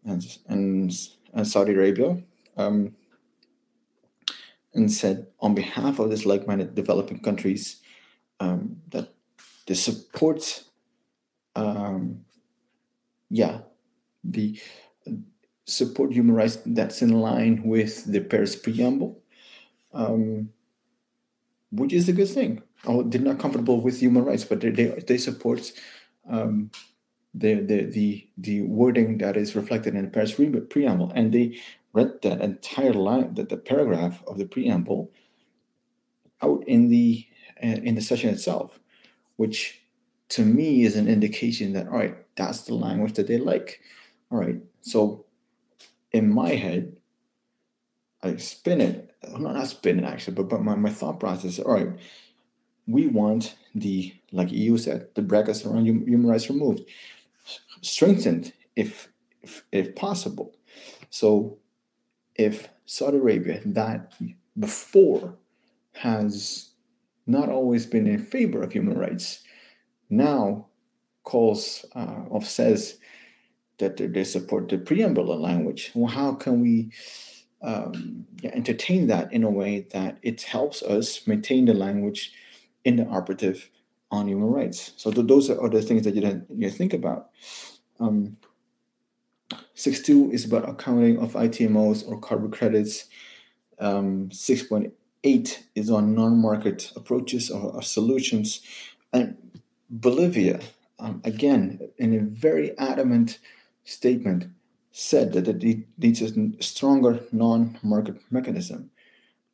and, 0.05 0.25
and, 0.47 0.91
and 1.33 1.47
Saudi 1.47 1.73
Arabia, 1.73 2.17
um, 2.55 2.95
and 4.73 4.91
said 4.91 5.27
on 5.41 5.53
behalf 5.53 5.99
of 5.99 6.09
these 6.09 6.25
like 6.25 6.47
minded 6.47 6.73
developing 6.73 7.19
countries 7.19 7.81
um, 8.39 8.77
that 8.89 9.13
they 9.65 9.73
support, 9.73 10.63
um, 11.55 12.23
yeah, 13.29 13.59
the 14.23 14.59
support 15.65 16.13
human 16.13 16.35
rights 16.35 16.59
that's 16.65 17.01
in 17.01 17.19
line 17.19 17.61
with 17.65 18.05
the 18.05 18.21
Paris 18.21 18.55
preamble, 18.55 19.21
um, 19.97 20.49
which 21.71 21.91
is 21.91 22.07
a 22.07 22.13
good 22.13 22.29
thing. 22.29 22.61
Oh, 22.85 23.03
they're 23.03 23.19
not 23.19 23.39
comfortable 23.39 23.81
with 23.81 23.99
human 23.99 24.23
rights, 24.23 24.45
but 24.45 24.61
they 24.61 24.69
they, 24.69 24.87
they 25.07 25.17
support 25.17 25.71
um, 26.29 26.71
the, 27.33 27.55
the 27.55 27.83
the 27.85 28.29
the 28.37 28.61
wording 28.61 29.17
that 29.17 29.35
is 29.35 29.55
reflected 29.55 29.95
in 29.95 30.05
the 30.05 30.11
Paris 30.11 30.33
preamble, 30.33 31.11
and 31.13 31.33
they 31.33 31.59
read 31.93 32.21
that 32.21 32.41
entire 32.41 32.93
line, 32.93 33.33
that 33.33 33.49
the 33.49 33.57
paragraph 33.57 34.23
of 34.27 34.37
the 34.37 34.45
preamble, 34.45 35.11
out 36.41 36.63
in 36.67 36.89
the 36.89 37.25
uh, 37.63 37.79
in 37.83 37.95
the 37.95 38.01
session 38.01 38.29
itself, 38.29 38.79
which 39.35 39.81
to 40.29 40.43
me 40.43 40.83
is 40.83 40.95
an 40.95 41.07
indication 41.07 41.73
that 41.73 41.87
all 41.87 41.97
right, 41.97 42.17
that's 42.35 42.61
the 42.61 42.75
language 42.75 43.13
that 43.13 43.27
they 43.27 43.37
like. 43.37 43.81
All 44.29 44.37
right, 44.37 44.57
so 44.81 45.25
in 46.11 46.31
my 46.33 46.49
head, 46.49 46.97
I 48.21 48.35
spin 48.37 48.81
it, 48.81 49.06
not 49.37 49.55
not 49.55 49.67
spin 49.67 49.99
it 49.99 50.05
actually, 50.05 50.35
but, 50.35 50.49
but 50.49 50.63
my, 50.63 50.75
my 50.75 50.89
thought 50.89 51.19
process, 51.19 51.59
all 51.59 51.73
right, 51.73 51.89
we 52.87 53.07
want 53.07 53.55
the, 53.75 54.13
like 54.31 54.51
you 54.51 54.77
said, 54.77 55.07
the 55.15 55.21
brackets 55.21 55.65
around 55.65 55.85
human 55.85 56.27
rights 56.27 56.49
removed, 56.49 56.81
strengthened 57.81 58.53
if, 58.75 59.09
if, 59.41 59.63
if 59.71 59.95
possible. 59.95 60.55
So 61.09 61.57
if 62.35 62.69
Saudi 62.85 63.17
Arabia, 63.17 63.61
that 63.65 64.13
before 64.57 65.35
has 65.93 66.69
not 67.25 67.49
always 67.49 67.85
been 67.85 68.07
in 68.07 68.23
favor 68.23 68.63
of 68.63 68.71
human 68.71 68.97
rights, 68.97 69.43
now 70.09 70.67
calls 71.23 71.85
uh, 71.93 72.39
says 72.39 72.99
that 73.79 73.97
they 73.97 74.23
support 74.23 74.69
the 74.69 74.77
preamble 74.77 75.25
language. 75.25 75.91
Well, 75.93 76.09
how 76.09 76.33
can 76.35 76.61
we 76.61 76.91
um, 77.61 78.25
yeah, 78.41 78.51
entertain 78.53 79.07
that 79.07 79.31
in 79.33 79.43
a 79.43 79.49
way 79.49 79.87
that 79.91 80.17
it 80.21 80.41
helps 80.43 80.83
us 80.83 81.25
maintain 81.27 81.65
the 81.65 81.73
language 81.73 82.33
in 82.85 82.97
the 82.97 83.05
operative 83.05 83.69
on 84.11 84.27
human 84.27 84.49
rights? 84.49 84.93
So 84.97 85.11
th- 85.11 85.27
those 85.27 85.49
are 85.49 85.63
other 85.63 85.81
things 85.81 86.03
that 86.03 86.15
you 86.15 86.21
don't 86.21 86.45
you 86.55 86.69
think 86.69 86.93
about. 86.93 87.29
Um, 87.99 88.37
6.2 89.75 90.33
is 90.33 90.45
about 90.45 90.67
accounting 90.67 91.19
of 91.19 91.33
ITMOs 91.33 92.07
or 92.07 92.19
carbon 92.19 92.51
credits. 92.51 93.05
Um, 93.79 94.29
6.8 94.29 95.63
is 95.75 95.89
on 95.89 96.15
non-market 96.15 96.91
approaches 96.95 97.49
or, 97.49 97.71
or 97.73 97.81
solutions. 97.81 98.61
And 99.13 99.37
Bolivia, 99.89 100.59
um, 100.99 101.21
again, 101.23 101.79
in 101.97 102.13
a 102.13 102.21
very 102.21 102.77
adamant 102.77 103.39
statement 103.85 104.47
said 104.99 105.31
that 105.33 105.47
it 105.47 105.87
needs 105.99 106.23
a 106.23 106.33
stronger 106.59 107.19
non-market 107.31 108.19
mechanism, 108.31 108.89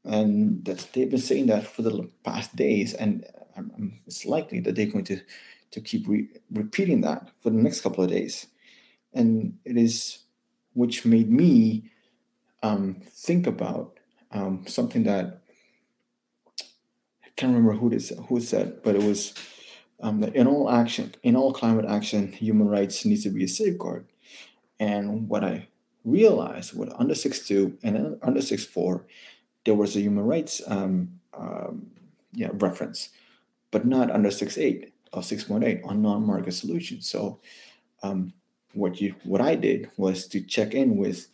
and 0.06 0.64
that 0.64 0.88
they've 0.94 1.10
been 1.10 1.20
saying 1.20 1.48
that 1.48 1.68
for 1.68 1.82
the 1.82 2.10
past 2.24 2.56
days, 2.56 2.94
and 2.94 3.26
um, 3.58 4.00
it's 4.08 4.26
likely 4.26 4.62
that 4.62 4.76
they're 4.76 4.86
going 4.86 5.04
to 5.04 5.20
to 5.72 5.82
keep 5.82 6.08
re- 6.08 6.30
repeating 6.50 7.02
that 7.02 7.30
for 7.42 7.50
the 7.50 7.58
next 7.58 7.82
couple 7.82 8.02
of 8.06 8.10
days, 8.10 8.48
and 9.14 9.58
it 9.66 9.76
is 9.76 10.20
which 10.76 11.04
made 11.04 11.30
me 11.30 11.92
um, 12.62 13.02
think 13.12 13.46
about 13.46 14.00
um, 14.32 14.64
something 14.66 15.04
that 15.04 15.42
I 16.58 17.30
can't 17.36 17.54
remember 17.54 17.74
who 17.74 17.90
this 17.90 18.14
who 18.30 18.40
said, 18.40 18.82
but 18.82 18.96
it 18.96 19.04
was 19.04 19.34
um, 20.00 20.22
that 20.22 20.34
in 20.38 20.48
all 20.48 20.70
action, 20.70 21.14
in 21.22 21.36
all 21.36 21.52
climate 21.52 21.86
action, 21.86 22.32
human 22.32 22.70
rights 22.70 23.04
needs 23.04 23.24
to 23.24 23.30
be 23.30 23.44
a 23.44 23.48
safeguard. 23.50 24.08
And 24.84 25.30
what 25.30 25.46
I 25.46 25.70
realized 26.04 26.78
with 26.78 26.92
under 27.00 27.14
6.2 27.14 27.78
and 27.84 28.18
under 28.22 28.42
6.4, 28.42 29.06
there 29.64 29.76
was 29.76 29.96
a 29.96 30.02
human 30.02 30.26
rights 30.26 30.62
um, 30.68 31.22
um, 31.34 31.88
yeah, 32.34 32.50
reference, 32.52 33.08
but 33.72 33.86
not 33.86 34.12
under 34.12 34.28
6.8 34.28 34.92
or 35.14 35.22
6.8 35.22 35.86
on 35.86 36.02
non-market 36.02 36.54
solutions. 36.54 37.10
So 37.10 37.40
um, 38.02 38.34
what 38.74 39.00
you 39.00 39.16
what 39.24 39.40
I 39.40 39.56
did 39.56 39.90
was 39.96 40.28
to 40.28 40.42
check 40.42 40.74
in 40.74 40.98
with 40.98 41.30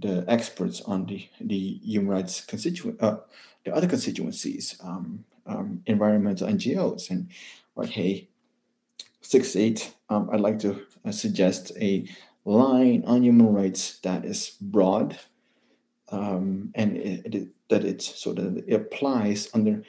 the 0.00 0.24
experts 0.26 0.80
on 0.80 1.06
the 1.06 1.28
the 1.40 1.78
human 1.84 2.08
rights 2.08 2.40
constituent 2.40 3.00
uh, 3.00 3.18
the 3.64 3.72
other 3.72 3.86
constituencies, 3.86 4.76
um, 4.82 5.24
um, 5.46 5.82
environmental 5.86 6.48
NGOs, 6.48 7.10
and 7.10 7.28
like 7.76 7.90
hey, 7.90 8.26
six 9.20 9.54
eight. 9.54 9.94
Um, 10.10 10.30
I'd 10.32 10.40
like 10.40 10.58
to 10.60 10.82
uh, 11.04 11.12
suggest 11.12 11.70
a 11.80 12.08
line 12.48 13.04
on 13.06 13.22
human 13.22 13.52
rights 13.52 13.98
that 14.00 14.24
is 14.24 14.56
broad 14.60 15.18
um, 16.10 16.70
and 16.74 16.96
it, 16.96 17.34
it, 17.34 17.48
that 17.68 17.84
it 17.84 18.00
sort 18.02 18.38
of 18.38 18.56
it 18.56 18.72
applies 18.72 19.48
under 19.54 19.82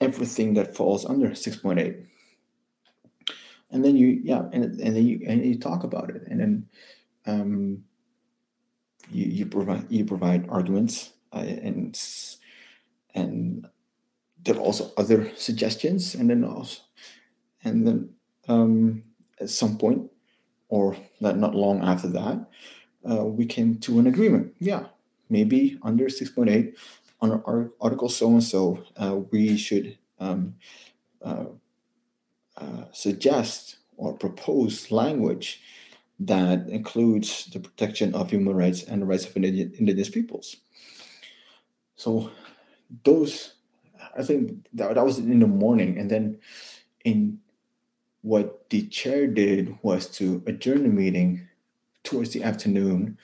everything 0.00 0.54
that 0.54 0.74
falls 0.74 1.04
under 1.04 1.30
6.8 1.30 2.04
and 3.70 3.84
then 3.84 3.96
you 3.96 4.20
yeah 4.22 4.42
and, 4.52 4.64
and 4.80 4.96
then 4.96 5.06
you 5.06 5.20
and 5.26 5.44
you 5.44 5.58
talk 5.58 5.84
about 5.84 6.10
it 6.10 6.22
and 6.28 6.40
then 6.40 6.68
um, 7.26 7.84
you, 9.10 9.26
you 9.26 9.46
provide 9.46 9.86
you 9.90 10.04
provide 10.04 10.48
arguments 10.48 11.12
uh, 11.32 11.38
and 11.38 11.98
and 13.14 13.66
there 14.42 14.54
are 14.54 14.60
also 14.60 14.92
other 14.96 15.30
suggestions 15.36 16.14
and 16.14 16.30
then 16.30 16.44
also 16.44 16.80
and 17.64 17.86
then 17.86 18.10
um, 18.48 19.02
at 19.40 19.50
some 19.50 19.76
point 19.76 20.10
or 20.68 20.96
that 21.20 21.36
not 21.36 21.54
long 21.54 21.82
after 21.82 22.08
that, 22.08 22.46
uh, 23.08 23.24
we 23.24 23.46
came 23.46 23.78
to 23.78 23.98
an 23.98 24.06
agreement. 24.06 24.54
Yeah, 24.58 24.86
maybe 25.28 25.78
under 25.82 26.06
6.8 26.06 26.74
on 27.20 27.30
our 27.46 27.70
article 27.80 28.08
so 28.08 28.28
and 28.30 28.44
so, 28.44 28.84
we 29.30 29.56
should 29.56 29.96
um, 30.18 30.54
uh, 31.22 31.46
uh, 32.56 32.84
suggest 32.92 33.76
or 33.96 34.12
propose 34.14 34.90
language 34.90 35.60
that 36.18 36.68
includes 36.68 37.46
the 37.46 37.60
protection 37.60 38.14
of 38.14 38.30
human 38.30 38.54
rights 38.54 38.82
and 38.82 39.02
the 39.02 39.06
rights 39.06 39.26
of 39.26 39.36
indigenous 39.36 40.08
peoples. 40.08 40.56
So 41.96 42.30
those, 43.04 43.54
I 44.16 44.22
think 44.22 44.66
that, 44.74 44.94
that 44.94 45.04
was 45.04 45.18
in 45.18 45.40
the 45.40 45.46
morning, 45.46 45.98
and 45.98 46.10
then 46.10 46.38
in 47.04 47.40
what 48.26 48.68
the 48.70 48.82
chair 48.88 49.28
did 49.28 49.78
was 49.82 50.08
to 50.08 50.42
adjourn 50.48 50.82
the 50.82 50.88
meeting 50.88 51.46
towards 52.02 52.30
the 52.30 52.42
afternoon 52.42 53.16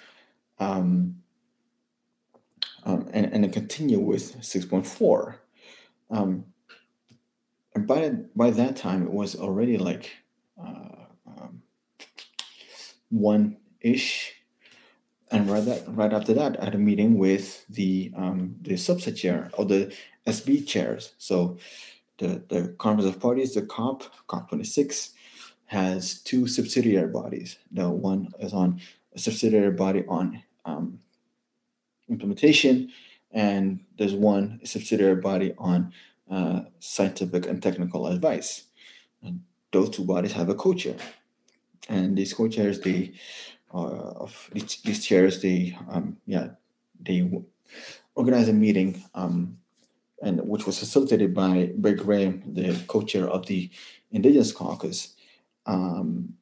um, 0.60 1.16
um, 2.84 3.08
and, 3.12 3.26
and 3.32 3.52
continue 3.52 3.98
with 3.98 4.40
6.4. 4.40 5.34
Um, 6.08 6.44
and 7.74 7.84
by, 7.84 8.10
by 8.36 8.50
that 8.52 8.76
time, 8.76 9.02
it 9.02 9.10
was 9.10 9.34
already 9.34 9.76
like 9.76 10.08
uh, 10.56 11.06
um, 11.26 11.62
1 13.10 13.56
ish. 13.80 14.34
And 15.32 15.50
right, 15.50 15.64
that, 15.64 15.82
right 15.88 16.12
after 16.12 16.32
that, 16.34 16.60
I 16.60 16.66
had 16.66 16.76
a 16.76 16.78
meeting 16.78 17.18
with 17.18 17.66
the 17.68 18.12
um, 18.14 18.56
the 18.60 18.74
SBSTA 18.74 19.16
chair 19.16 19.50
or 19.54 19.64
the 19.64 19.92
SB 20.26 20.64
chairs. 20.66 21.14
So 21.16 21.56
the, 22.22 22.42
the 22.48 22.68
Conference 22.78 23.12
of 23.12 23.20
Parties, 23.20 23.54
the 23.54 23.62
COP, 23.62 24.04
COP26, 24.28 25.10
has 25.66 26.20
two 26.20 26.46
subsidiary 26.46 27.08
bodies. 27.08 27.58
The 27.72 27.90
one 27.90 28.28
is 28.38 28.52
on 28.52 28.80
a 29.14 29.18
subsidiary 29.18 29.72
body 29.72 30.04
on 30.06 30.42
um, 30.64 31.00
implementation, 32.08 32.92
and 33.32 33.80
there's 33.98 34.14
one 34.14 34.60
subsidiary 34.64 35.16
body 35.16 35.54
on 35.58 35.92
uh, 36.30 36.60
scientific 36.78 37.46
and 37.46 37.62
technical 37.62 38.06
advice. 38.06 38.64
And 39.22 39.42
those 39.72 39.90
two 39.90 40.04
bodies 40.04 40.32
have 40.32 40.48
a 40.48 40.54
co-chair, 40.54 40.96
and 41.88 42.16
these 42.16 42.32
co-chairs, 42.32 42.80
they 42.80 43.14
uh, 43.74 44.12
of 44.24 44.50
these, 44.52 44.76
these, 44.82 45.04
chairs, 45.04 45.40
they 45.40 45.76
um, 45.90 46.18
yeah, 46.26 46.48
they 47.00 47.28
organize 48.14 48.48
a 48.48 48.52
meeting, 48.52 49.02
um, 49.14 49.58
and 50.22 50.40
which 50.48 50.66
was 50.66 50.78
facilitated 50.78 51.34
by 51.34 51.72
Brett 51.76 51.98
Graham, 51.98 52.42
the 52.46 52.80
co-chair 52.86 53.28
of 53.28 53.46
the 53.46 53.70
Indigenous 54.12 54.52
Caucus. 54.52 55.14
Um, 55.66 56.34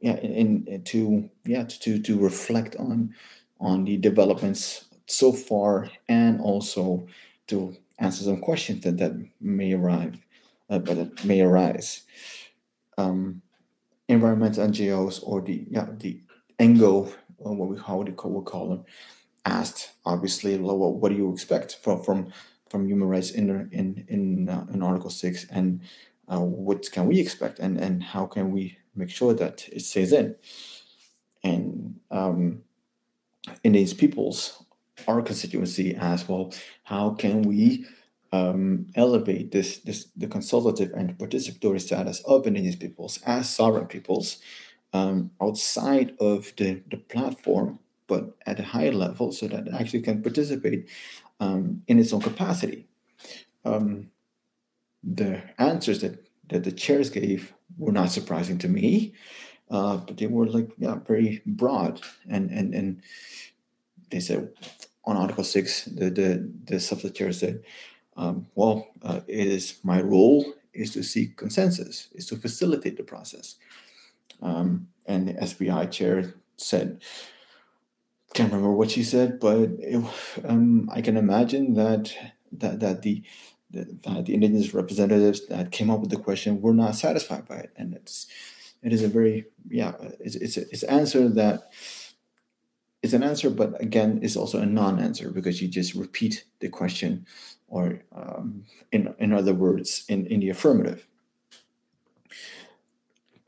yeah, 0.00 0.12
and, 0.12 0.84
to 0.86 1.28
yeah 1.44 1.64
to 1.64 2.00
to 2.00 2.18
reflect 2.18 2.74
on 2.76 3.14
on 3.60 3.84
the 3.84 3.98
developments 3.98 4.86
so 5.06 5.32
far, 5.32 5.90
and 6.08 6.40
also 6.40 7.06
to 7.48 7.76
answer 7.98 8.24
some 8.24 8.40
questions 8.40 8.82
that, 8.84 8.96
that 8.96 9.12
may 9.40 9.74
arrive, 9.74 10.16
uh, 10.70 10.78
but 10.78 10.96
that 10.96 11.24
may 11.24 11.42
arise. 11.42 12.02
Um, 12.96 13.42
environmental 14.08 14.66
NGOs 14.66 15.20
or 15.22 15.42
the 15.42 15.66
yeah 15.70 15.86
the 15.98 16.20
ENGO, 16.58 17.12
or 17.38 17.54
what 17.54 17.68
we 17.68 17.78
how 17.78 17.98
we 17.98 18.12
call, 18.12 18.30
we 18.30 18.44
call 18.44 18.68
them, 18.70 18.84
asked 19.44 19.90
obviously, 20.06 20.58
well, 20.58 20.78
what 20.78 21.10
do 21.10 21.16
you 21.16 21.30
expect 21.32 21.78
from 21.82 22.02
from 22.02 22.32
from 22.70 22.86
human 22.86 23.08
rights 23.08 23.30
in 23.30 23.68
in 23.72 24.04
in 24.08 24.48
uh, 24.48 24.66
in 24.72 24.82
Article 24.82 25.10
Six, 25.10 25.44
and 25.50 25.82
uh, 26.32 26.40
what 26.40 26.90
can 26.90 27.06
we 27.06 27.20
expect, 27.20 27.58
and 27.58 27.76
and 27.78 28.02
how 28.02 28.26
can 28.26 28.50
we 28.52 28.78
make 28.94 29.10
sure 29.10 29.34
that 29.34 29.68
it 29.68 29.82
stays 29.82 30.12
in, 30.12 30.36
and 31.44 32.00
um, 32.10 32.62
in 33.64 33.72
these 33.72 33.94
peoples 33.94 34.64
our 35.08 35.22
constituency 35.22 35.94
as 35.94 36.28
well 36.28 36.52
how 36.84 37.10
can 37.10 37.42
we 37.42 37.84
um, 38.32 38.86
elevate 38.94 39.50
this, 39.50 39.78
this 39.78 40.06
the 40.16 40.28
consultative 40.28 40.92
and 40.92 41.18
participatory 41.18 41.80
status 41.80 42.20
of 42.20 42.46
indigenous 42.46 42.76
peoples 42.76 43.18
as 43.26 43.48
sovereign 43.48 43.86
peoples 43.86 44.38
um, 44.92 45.30
outside 45.40 46.14
of 46.20 46.52
the, 46.56 46.82
the 46.90 46.96
platform 46.96 47.78
but 48.06 48.36
at 48.46 48.60
a 48.60 48.64
higher 48.64 48.92
level 48.92 49.32
so 49.32 49.46
that 49.48 49.66
it 49.66 49.74
actually 49.74 50.02
can 50.02 50.22
participate 50.22 50.88
um, 51.40 51.82
in 51.88 51.98
its 51.98 52.12
own 52.12 52.20
capacity 52.20 52.86
um, 53.64 54.10
the 55.02 55.42
answers 55.58 56.00
that, 56.00 56.26
that 56.48 56.64
the 56.64 56.72
chairs 56.72 57.10
gave 57.10 57.52
were 57.78 57.92
not 57.92 58.10
surprising 58.10 58.58
to 58.58 58.68
me 58.68 59.12
uh, 59.70 59.96
but 59.96 60.16
they 60.16 60.26
were 60.26 60.46
like 60.46 60.68
yeah 60.78 60.96
very 61.06 61.42
broad 61.46 62.00
and 62.28 62.50
and 62.50 62.74
and 62.74 63.02
they 64.10 64.20
said 64.20 64.50
on 65.04 65.16
Article 65.16 65.44
6, 65.44 65.84
the, 65.86 66.10
the, 66.10 66.52
the 66.64 66.76
SBSTA 66.76 67.14
chair 67.14 67.32
said, 67.32 67.62
um, 68.16 68.46
well, 68.54 68.88
uh, 69.02 69.20
it 69.26 69.46
is 69.46 69.80
my 69.82 70.00
role 70.00 70.54
is 70.72 70.92
to 70.92 71.02
seek 71.02 71.36
consensus, 71.36 72.08
is 72.12 72.26
to 72.26 72.36
facilitate 72.36 72.96
the 72.96 73.02
process. 73.02 73.56
Um, 74.42 74.88
and 75.06 75.28
the 75.28 75.32
SBI 75.34 75.90
chair 75.90 76.34
said, 76.56 77.02
can't 78.34 78.52
remember 78.52 78.72
what 78.72 78.90
she 78.90 79.02
said, 79.02 79.40
but 79.40 79.70
it, 79.78 80.02
um, 80.44 80.88
I 80.92 81.00
can 81.00 81.16
imagine 81.16 81.74
that 81.74 82.14
that, 82.52 82.80
that 82.80 83.02
the, 83.02 83.22
that 83.70 84.02
the 84.26 84.34
indigenous 84.34 84.74
representatives 84.74 85.46
that 85.46 85.70
came 85.70 85.90
up 85.90 86.00
with 86.00 86.10
the 86.10 86.16
question 86.16 86.60
were 86.60 86.74
not 86.74 86.96
satisfied 86.96 87.46
by 87.46 87.56
it, 87.56 87.72
and 87.76 87.94
it's 87.94 88.26
it 88.82 88.92
is 88.92 89.02
a 89.02 89.08
very 89.08 89.46
yeah 89.68 89.94
it's 90.20 90.36
it's, 90.36 90.56
it's 90.56 90.82
an 90.82 90.90
answer 90.90 91.28
that 91.28 91.70
it's 93.02 93.14
an 93.14 93.22
answer, 93.22 93.48
but 93.50 93.80
again, 93.80 94.20
it's 94.22 94.36
also 94.36 94.60
a 94.60 94.66
non-answer 94.66 95.30
because 95.30 95.62
you 95.62 95.68
just 95.68 95.94
repeat 95.94 96.44
the 96.60 96.68
question, 96.68 97.26
or 97.68 98.02
um, 98.14 98.64
in 98.92 99.14
in 99.18 99.32
other 99.32 99.54
words, 99.54 100.04
in 100.08 100.26
in 100.26 100.40
the 100.40 100.50
affirmative. 100.50 101.06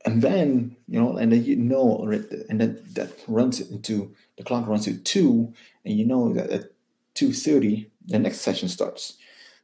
And 0.05 0.23
then 0.23 0.77
you 0.89 1.01
know, 1.01 1.17
and 1.17 1.31
then 1.33 1.45
you 1.45 1.57
know, 1.57 2.09
and 2.49 2.61
then 2.61 2.83
that 2.95 3.11
runs 3.29 3.61
into 3.61 4.15
the 4.43 4.49
clock 4.49 4.67
runs 4.67 4.85
to 4.85 4.97
two, 4.99 5.53
and 5.85 5.97
you 5.97 6.05
know 6.05 6.33
that 6.33 6.51
at 6.51 6.73
two 7.15 7.33
thirty 7.33 7.91
the 8.05 8.19
next 8.19 8.41
session 8.41 8.69
starts, 8.69 9.17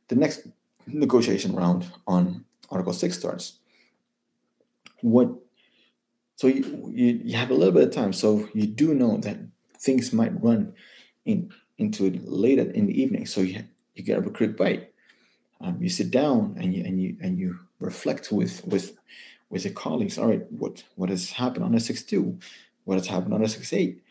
the 0.07 0.15
next 0.15 0.47
negotiation 0.87 1.55
round 1.55 1.91
on 2.07 2.45
Article 2.71 2.93
Six 2.93 3.19
starts. 3.19 3.59
What 5.01 5.31
so 6.37 6.47
you, 6.47 6.91
you, 6.93 7.21
you 7.25 7.37
have 7.37 7.51
a 7.51 7.55
little 7.55 7.75
bit 7.75 7.89
of 7.89 7.95
time. 7.95 8.13
So 8.13 8.49
you 8.55 8.67
do 8.67 8.95
know 8.95 9.17
that 9.19 9.39
things 9.79 10.13
might 10.13 10.41
run 10.43 10.75
in 11.25 11.51
into 11.79 12.07
it 12.07 12.25
later 12.25 12.71
in 12.71 12.87
the 12.87 13.01
evening. 13.01 13.27
So 13.27 13.41
you 13.41 13.65
you 13.95 14.05
get 14.05 14.19
a 14.19 14.31
quick 14.31 14.57
bite. 14.57 14.93
Um, 15.61 15.79
you 15.81 15.89
sit 15.89 16.13
down 16.13 16.57
and 16.61 16.73
you 16.75 16.85
and 16.85 17.03
you 17.03 17.17
and 17.21 17.39
you 17.39 17.59
reflect 17.81 18.31
with 18.31 18.65
with 18.65 18.97
with 19.51 19.65
your 19.65 19.75
colleagues. 19.75 20.19
All 20.19 20.29
right, 20.29 20.47
what 20.53 20.85
what 20.95 21.11
has 21.11 21.33
happened 21.33 21.65
on 21.65 21.75
a 21.75 21.81
six 21.81 22.03
two? 22.05 22.39
What 22.85 22.99
has 22.99 23.09
happened 23.09 23.35
on 23.35 23.43
a 23.43 23.49
six 23.49 23.73
eight? 23.73 24.03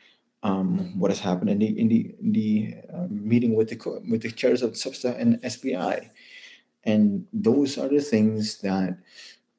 Um, 0.44 1.00
what 1.00 1.12
has 1.12 1.20
happened 1.20 1.50
in 1.50 1.60
the 1.60 1.80
in 1.80 1.88
the, 1.88 2.16
in 2.22 2.32
the 2.32 2.76
uh, 2.94 3.08
meeting 3.10 3.56
with 3.56 3.70
the 3.70 4.02
with 4.10 4.22
the 4.22 4.32
chairs 4.32 4.62
of 4.62 4.74
SBSTA 4.74 5.20
and 5.20 5.42
SBI? 5.42 6.10
And 6.84 7.28
those 7.34 7.78
are 7.78 7.90
the 7.90 8.02
things 8.02 8.60
that 8.62 8.98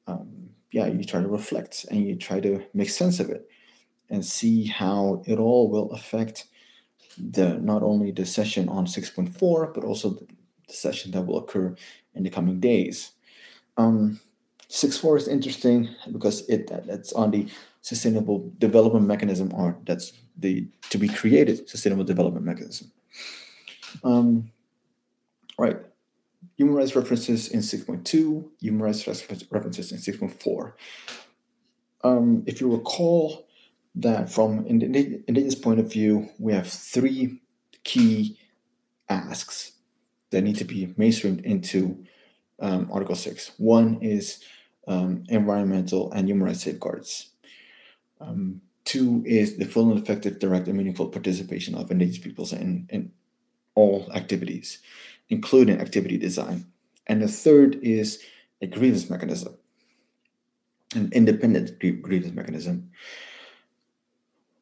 um, 0.07 0.49
yeah 0.71 0.87
you 0.87 1.03
try 1.03 1.21
to 1.21 1.27
reflect 1.27 1.85
and 1.91 2.07
you 2.07 2.15
try 2.15 2.39
to 2.39 2.63
make 2.73 2.89
sense 2.89 3.19
of 3.19 3.29
it 3.29 3.49
and 4.09 4.25
see 4.25 4.65
how 4.65 5.21
it 5.27 5.37
all 5.37 5.69
will 5.69 5.91
affect 5.91 6.47
the 7.17 7.57
not 7.59 7.83
only 7.83 8.11
the 8.11 8.25
session 8.25 8.69
on 8.69 8.85
6.4 8.85 9.73
but 9.73 9.83
also 9.83 10.11
the, 10.11 10.27
the 10.67 10.73
session 10.73 11.11
that 11.11 11.21
will 11.23 11.37
occur 11.37 11.75
in 12.15 12.23
the 12.23 12.29
coming 12.29 12.59
days. 12.59 13.11
Um, 13.77 14.19
6.4 14.69 15.17
is 15.17 15.27
interesting 15.27 15.89
because 16.11 16.47
it 16.47 16.69
that's 16.85 17.11
on 17.13 17.31
the 17.31 17.47
sustainable 17.81 18.51
development 18.57 19.05
mechanism 19.05 19.51
or 19.53 19.77
that's 19.85 20.13
the 20.39 20.67
to 20.89 20.97
be 20.97 21.07
created 21.07 21.69
sustainable 21.69 22.03
development 22.03 22.45
mechanism. 22.45 22.91
Um, 24.03 24.51
right. 25.57 25.77
Human 26.57 26.75
rights 26.75 26.95
references 26.95 27.49
in 27.49 27.59
6.2, 27.59 28.49
human 28.59 28.81
rights 28.81 29.07
references 29.07 29.91
in 29.91 29.97
6.4. 29.97 30.73
Um, 32.03 32.43
if 32.45 32.61
you 32.61 32.71
recall, 32.71 33.49
that 33.95 34.29
from 34.29 34.65
indigenous 34.67 35.55
point 35.55 35.79
of 35.79 35.91
view, 35.91 36.29
we 36.37 36.53
have 36.53 36.67
three 36.67 37.41
key 37.83 38.37
asks 39.09 39.73
that 40.31 40.41
need 40.41 40.57
to 40.57 40.63
be 40.63 40.87
mainstreamed 40.97 41.43
into 41.43 42.05
um, 42.59 42.89
Article 42.91 43.15
6. 43.15 43.51
One 43.57 43.99
is 44.01 44.43
um, 44.87 45.23
environmental 45.27 46.11
and 46.11 46.27
human 46.27 46.45
rights 46.45 46.63
safeguards. 46.63 47.29
Um, 48.21 48.61
two 48.89 49.23
is 49.23 49.57
the 49.57 49.65
full 49.65 49.91
and 49.91 50.01
effective, 50.01 50.39
direct, 50.39 50.67
and 50.67 50.75
meaningful 50.75 51.09
participation 51.09 51.75
of 51.75 51.91
indigenous 51.91 52.17
peoples 52.17 52.51
in, 52.51 52.87
in 52.89 53.11
all 53.75 54.09
activities, 54.15 54.79
including 55.29 55.79
activity 55.79 56.17
design. 56.17 56.65
And 57.05 57.21
the 57.21 57.27
third 57.27 57.79
is 57.83 58.19
a 58.63 58.67
grievance 58.67 59.07
mechanism, 59.07 59.55
an 60.95 61.11
independent 61.13 61.79
grievance 61.79 62.33
mechanism. 62.33 62.89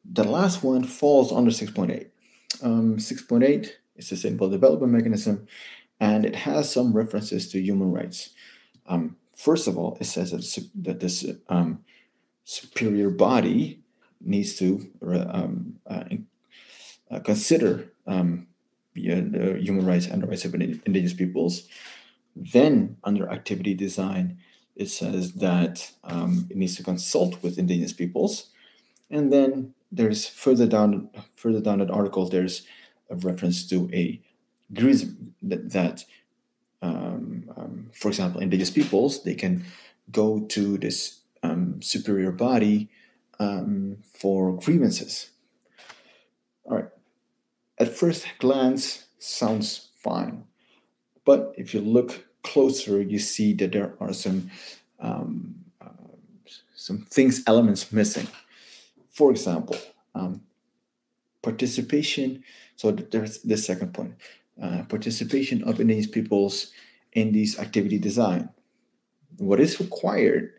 The 0.04 0.24
last 0.24 0.62
one 0.62 0.84
falls 0.84 1.32
under 1.32 1.50
6.8. 1.50 2.08
Um, 2.62 2.98
6.8 2.98 3.70
is 3.96 4.08
Sustainable 4.08 4.50
Development 4.50 4.92
Mechanism, 4.92 5.46
and 6.00 6.26
it 6.26 6.36
has 6.36 6.70
some 6.70 6.92
references 6.92 7.50
to 7.52 7.62
human 7.62 7.92
rights. 7.92 8.30
Um, 8.86 9.16
first 9.34 9.66
of 9.66 9.78
all, 9.78 9.96
it 10.02 10.04
says 10.04 10.32
that, 10.32 10.68
that 10.84 11.00
this 11.00 11.24
um, 11.48 11.82
superior 12.44 13.08
body 13.08 13.80
needs 14.20 14.56
to 14.56 14.90
um, 15.02 15.76
uh, 15.86 16.04
uh, 17.10 17.20
consider 17.20 17.92
um, 18.06 18.46
the 18.94 19.58
human 19.60 19.86
rights 19.86 20.06
and 20.06 20.22
the 20.22 20.26
rights 20.26 20.44
of 20.44 20.54
indigenous 20.54 21.14
peoples. 21.14 21.68
Then, 22.34 22.96
under 23.04 23.30
activity 23.30 23.74
design, 23.74 24.38
it 24.76 24.88
says 24.88 25.34
that 25.34 25.92
um, 26.04 26.46
it 26.50 26.56
needs 26.56 26.76
to 26.76 26.82
consult 26.82 27.42
with 27.42 27.58
indigenous 27.58 27.92
peoples. 27.92 28.50
And 29.10 29.32
then 29.32 29.74
there's 29.90 30.26
further 30.26 30.66
down 30.66 31.10
further 31.34 31.60
down 31.60 31.78
that 31.78 31.90
article 31.90 32.28
there's 32.28 32.66
a 33.10 33.16
reference 33.16 33.66
to 33.66 33.88
a 33.92 34.20
that 34.70 36.04
um, 36.82 37.50
um, 37.56 37.90
for 37.94 38.08
example 38.08 38.40
indigenous 38.40 38.70
peoples 38.70 39.22
they 39.22 39.34
can 39.34 39.64
go 40.10 40.40
to 40.40 40.76
this 40.78 41.20
um, 41.42 41.80
superior 41.80 42.30
body 42.30 42.90
um, 43.40 43.98
for 44.02 44.56
grievances. 44.56 45.30
All 46.64 46.76
right. 46.76 46.88
At 47.78 47.96
first 47.96 48.26
glance, 48.38 49.06
sounds 49.18 49.88
fine. 49.96 50.44
But 51.24 51.54
if 51.56 51.74
you 51.74 51.80
look 51.80 52.26
closer, 52.42 53.00
you 53.02 53.18
see 53.18 53.52
that 53.54 53.72
there 53.72 53.94
are 54.00 54.12
some 54.12 54.50
um, 55.00 55.54
uh, 55.80 56.14
some 56.74 57.06
things, 57.10 57.42
elements 57.46 57.92
missing. 57.92 58.26
For 59.10 59.30
example, 59.30 59.76
um, 60.14 60.42
participation. 61.42 62.42
So 62.76 62.90
there's 62.92 63.42
the 63.42 63.56
second 63.56 63.94
point: 63.94 64.14
uh, 64.60 64.84
participation 64.88 65.62
of 65.64 65.80
indigenous 65.80 66.10
peoples 66.10 66.72
in 67.12 67.32
these 67.32 67.58
activity 67.58 67.98
design. 67.98 68.48
What 69.36 69.60
is 69.60 69.80
required 69.80 70.52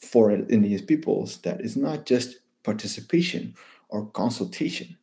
for 0.00 0.30
indigenous 0.30 0.82
peoples 0.82 1.38
that 1.38 1.60
is 1.60 1.76
not 1.76 2.06
just 2.06 2.38
participation 2.62 3.54
or 3.88 4.06
consultation. 4.06 4.96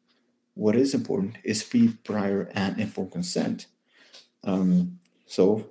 What 0.54 0.76
is 0.76 0.94
important 0.94 1.38
is 1.44 1.64
free, 1.64 1.98
prior, 2.04 2.50
and 2.54 2.80
informed 2.80 3.12
consent. 3.12 3.68
Um, 4.44 5.00
so, 5.26 5.70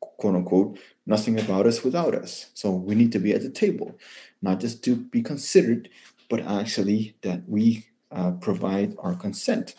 quote 0.00 0.34
unquote, 0.34 0.78
nothing 1.04 1.38
about 1.38 1.66
us 1.66 1.84
without 1.84 2.14
us. 2.14 2.50
So 2.54 2.70
we 2.70 2.94
need 2.94 3.12
to 3.12 3.18
be 3.18 3.32
at 3.32 3.42
the 3.42 3.50
table, 3.50 3.98
not 4.40 4.60
just 4.60 4.82
to 4.84 4.96
be 4.96 5.22
considered, 5.22 5.90
but 6.30 6.40
actually 6.40 7.16
that 7.22 7.42
we 7.46 7.86
uh, 8.10 8.32
provide 8.32 8.94
our 8.98 9.14
consent 9.14 9.74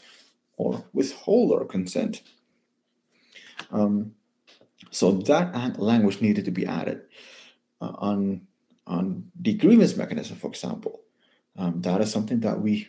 or 0.57 0.85
withhold 0.93 1.51
our 1.53 1.65
consent. 1.65 2.21
Um, 3.71 4.13
so 4.91 5.11
that 5.11 5.79
language 5.79 6.21
needed 6.21 6.45
to 6.45 6.51
be 6.51 6.65
added 6.65 7.01
uh, 7.81 7.93
on 7.97 8.41
on 8.87 9.31
the 9.39 9.53
grievance 9.53 9.95
mechanism, 9.95 10.37
for 10.37 10.47
example. 10.47 11.01
Um, 11.57 11.81
that 11.81 12.01
is 12.01 12.11
something 12.11 12.41
that 12.41 12.61
we 12.61 12.87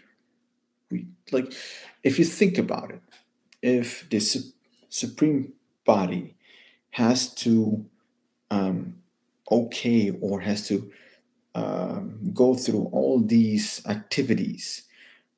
we 0.91 1.07
like. 1.33 1.53
If 2.03 2.19
you 2.19 2.25
think 2.25 2.59
about 2.59 2.91
it, 2.91 3.03
if 3.63 4.09
the 4.11 4.21
su- 4.21 4.53
supreme 4.89 5.53
body 5.85 6.37
has 6.91 7.33
to 7.35 7.87
um, 8.51 8.97
okay 9.51 10.11
or 10.21 10.41
has 10.41 10.67
to 10.69 10.91
um, 11.55 12.19
go 12.35 12.55
through 12.55 12.91
all 12.93 13.21
these 13.21 13.83
activities 13.87 14.83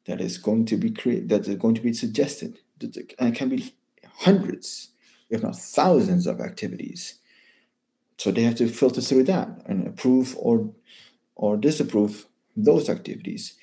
that 0.06 0.20
is 0.20 0.38
going 0.38 0.64
to 0.66 0.76
be 0.76 0.90
created, 0.90 1.28
that 1.28 1.46
is 1.46 1.54
going 1.56 1.74
to 1.74 1.82
be 1.82 1.92
suggested, 1.92 2.58
and 3.18 3.34
can 3.34 3.48
be 3.50 3.74
hundreds, 4.20 4.90
if 5.28 5.42
not 5.42 5.56
thousands, 5.56 6.26
of 6.26 6.40
activities 6.40 7.18
so 8.18 8.30
they 8.30 8.42
have 8.42 8.56
to 8.56 8.68
filter 8.68 9.00
through 9.00 9.24
that 9.24 9.48
and 9.66 9.86
approve 9.86 10.36
or 10.38 10.70
or 11.34 11.56
disapprove 11.56 12.26
those 12.56 12.88
activities. 12.88 13.54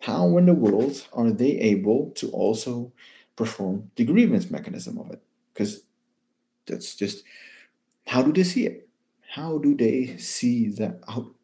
How 0.00 0.36
in 0.36 0.46
the 0.46 0.54
world 0.54 1.06
are 1.12 1.30
they 1.30 1.52
able 1.58 2.10
to 2.16 2.28
also 2.30 2.92
perform 3.36 3.90
the 3.94 4.04
grievance 4.04 4.50
mechanism 4.50 4.98
of 4.98 5.10
it? 5.12 5.22
Because 5.54 5.84
that's 6.66 6.96
just 6.96 7.22
how 8.06 8.22
do 8.22 8.32
they 8.32 8.42
see 8.42 8.66
it? 8.66 8.88
How 9.30 9.58
do 9.58 9.76
they 9.76 10.16
see 10.18 10.68
that 10.70 11.00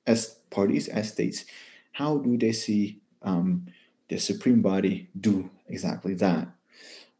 as 0.07 0.39
parties, 0.51 0.89
as 0.89 1.13
states? 1.13 1.45
How 1.93 2.19
do 2.19 2.37
they 2.37 2.53
see 2.53 3.01
um, 3.23 3.67
the 4.09 4.19
supreme 4.19 4.61
body 4.61 5.09
do 5.19 5.51
exactly 5.69 6.15
that? 6.15 6.49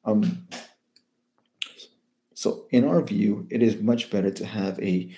Um, 0.05 0.49
so, 2.35 2.67
in 2.71 2.85
our 2.85 3.03
view, 3.03 3.47
it 3.51 3.63
is 3.63 3.81
much 3.81 4.11
better 4.11 4.31
to 4.31 4.47
have 4.47 4.79
a 4.81 5.11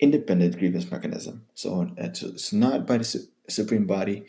independent 0.00 0.58
grievance 0.58 0.90
mechanism. 0.90 1.44
So 1.54 1.90
it's 1.96 2.52
not 2.52 2.86
by 2.86 2.98
the 2.98 3.26
supreme 3.48 3.86
body 3.86 4.24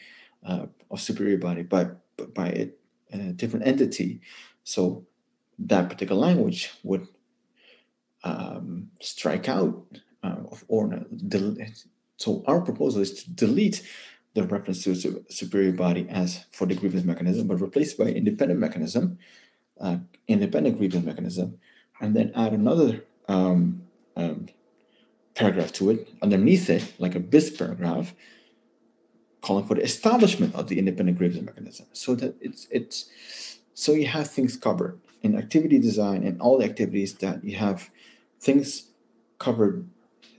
uh, 0.45 0.65
or 0.89 0.97
superior 0.97 1.37
body, 1.37 1.63
but, 1.63 1.97
by 2.33 2.49
a, 2.49 2.69
a, 3.13 3.17
different 3.33 3.65
entity. 3.65 4.21
So 4.63 5.05
that 5.59 5.89
particular 5.89 6.19
language 6.19 6.71
would 6.83 7.07
um, 8.23 8.89
strike 8.99 9.47
out 9.47 9.85
uh, 10.23 10.35
or. 10.67 11.05
So 12.17 12.43
our 12.47 12.59
proposal 12.59 13.01
is 13.01 13.23
to 13.23 13.29
delete 13.31 13.81
the 14.33 14.43
reference 14.43 14.83
to 14.83 14.93
su- 14.93 15.25
superior 15.29 15.71
body 15.71 16.05
as 16.09 16.45
for 16.51 16.67
the 16.67 16.75
grievance 16.75 17.05
mechanism, 17.05 17.47
but 17.47 17.61
replace 17.61 17.93
by 17.93 18.05
independent 18.05 18.59
mechanism, 18.59 19.17
uh, 19.79 19.97
independent 20.27 20.77
grievance 20.77 21.05
mechanism, 21.05 21.57
and 22.01 22.15
then 22.15 22.31
add 22.35 22.51
another 22.51 23.05
um, 23.29 23.83
um, 24.17 24.47
paragraph 25.39 25.71
to 25.71 25.89
it, 25.89 26.09
underneath 26.21 26.69
it, 26.69 26.93
like 26.99 27.15
a 27.15 27.19
bis 27.19 27.49
paragraph, 27.49 28.13
calling 29.41 29.65
for 29.65 29.75
the 29.75 29.81
establishment 29.81 30.53
of 30.53 30.67
the 30.67 30.77
independent 30.77 31.17
grievance 31.17 31.45
mechanism, 31.45 31.85
so 31.93 32.13
that 32.13 32.35
it's 32.41 32.67
it's 32.69 32.97
so 33.73 33.93
you 33.93 34.07
have 34.07 34.29
things 34.29 34.57
covered 34.57 34.99
in 35.21 35.37
activity 35.37 35.79
design 35.79 36.23
and 36.23 36.41
all 36.41 36.57
the 36.57 36.65
activities 36.65 37.13
that 37.15 37.41
you 37.43 37.55
have 37.55 37.89
things 38.41 38.89
covered 39.37 39.87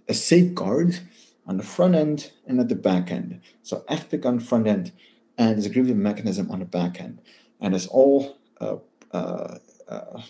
as 0.07 0.23
safeguard 0.23 1.01
on 1.47 1.57
the 1.57 1.63
front 1.63 1.95
end 1.95 2.31
and 2.47 2.61
at 2.61 2.69
the 2.69 2.75
back 2.75 3.11
end. 3.11 3.41
So 3.63 3.85
FPIC 3.89 4.27
on 4.27 4.39
the 4.39 4.45
front 4.45 4.67
end 4.67 4.93
and 5.39 5.65
a 5.65 5.69
grievance 5.71 5.97
mechanism 5.97 6.51
on 6.51 6.59
the 6.59 6.67
back 6.67 7.01
end, 7.01 7.23
and 7.59 7.75
it's 7.75 7.87
all 7.87 8.37
uh, 8.61 8.77
uh, 9.13 9.57
uh, 9.89 10.21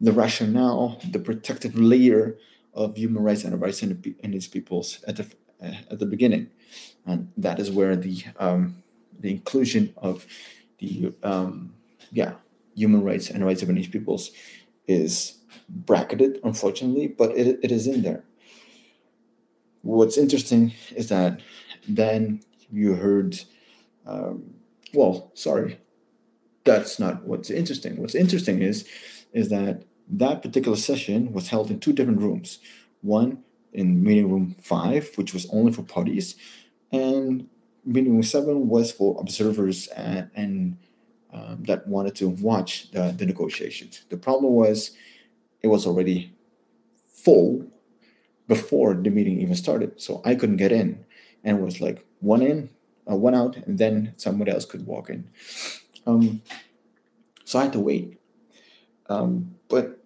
the 0.00 0.12
rationale, 0.12 1.00
the 1.08 1.20
protective 1.20 1.78
layer 1.78 2.36
of 2.74 2.96
human 2.96 3.22
rights 3.22 3.44
and 3.44 3.60
rights 3.60 3.82
in, 3.82 4.00
the, 4.00 4.14
in 4.20 4.30
these 4.30 4.48
peoples 4.48 5.02
at 5.06 5.16
the 5.16 5.26
at 5.90 5.98
the 5.98 6.06
beginning, 6.06 6.48
and 7.04 7.30
that 7.36 7.58
is 7.58 7.70
where 7.70 7.94
the 7.94 8.24
um, 8.38 8.82
the 9.18 9.30
inclusion 9.30 9.92
of 9.98 10.26
the 10.78 11.12
um, 11.22 11.74
yeah 12.12 12.32
human 12.74 13.02
rights 13.02 13.28
and 13.30 13.44
rights 13.44 13.62
of 13.62 13.68
these 13.68 13.88
peoples 13.88 14.30
is 14.86 15.38
bracketed, 15.68 16.40
unfortunately, 16.44 17.08
but 17.08 17.30
it, 17.36 17.58
it 17.62 17.70
is 17.70 17.86
in 17.86 18.02
there. 18.02 18.24
What's 19.82 20.18
interesting 20.18 20.72
is 20.94 21.08
that 21.08 21.40
then 21.88 22.40
you 22.70 22.94
heard, 22.94 23.38
um, 24.06 24.54
well, 24.94 25.30
sorry, 25.34 25.78
that's 26.64 26.98
not 26.98 27.24
what's 27.24 27.50
interesting. 27.50 27.96
What's 27.96 28.14
interesting 28.14 28.62
is 28.62 28.88
is 29.32 29.48
that 29.50 29.84
that 30.12 30.42
particular 30.42 30.76
session 30.76 31.32
was 31.32 31.48
held 31.48 31.70
in 31.70 31.80
two 31.80 31.92
different 31.92 32.20
rooms. 32.20 32.58
One 33.02 33.42
in 33.72 34.02
meeting 34.02 34.30
room 34.30 34.56
five, 34.60 35.10
which 35.16 35.32
was 35.32 35.48
only 35.50 35.72
for 35.72 35.82
parties, 35.82 36.34
and 36.92 37.48
meeting 37.84 38.12
room 38.12 38.22
seven 38.22 38.68
was 38.68 38.92
for 38.92 39.18
observers 39.20 39.86
and, 39.88 40.30
and 40.34 40.76
um, 41.32 41.62
that 41.66 41.86
wanted 41.86 42.14
to 42.16 42.28
watch 42.28 42.90
the, 42.90 43.14
the 43.16 43.24
negotiations. 43.24 44.04
The 44.08 44.16
problem 44.16 44.52
was 44.52 44.90
it 45.62 45.68
was 45.68 45.86
already 45.86 46.34
full 47.06 47.66
before 48.48 48.94
the 48.94 49.10
meeting 49.10 49.40
even 49.40 49.54
started, 49.54 50.00
so 50.00 50.20
I 50.24 50.34
couldn't 50.34 50.56
get 50.56 50.72
in, 50.72 51.04
and 51.44 51.58
it 51.58 51.62
was 51.62 51.80
like 51.80 52.04
one 52.18 52.42
in, 52.42 52.70
uh, 53.08 53.14
one 53.14 53.34
out, 53.34 53.56
and 53.56 53.78
then 53.78 54.14
somebody 54.16 54.50
else 54.50 54.64
could 54.64 54.86
walk 54.86 55.08
in. 55.08 55.30
Um, 56.06 56.42
so 57.44 57.60
I 57.60 57.64
had 57.64 57.72
to 57.74 57.80
wait. 57.80 58.18
Um, 59.08 59.54
but 59.68 59.99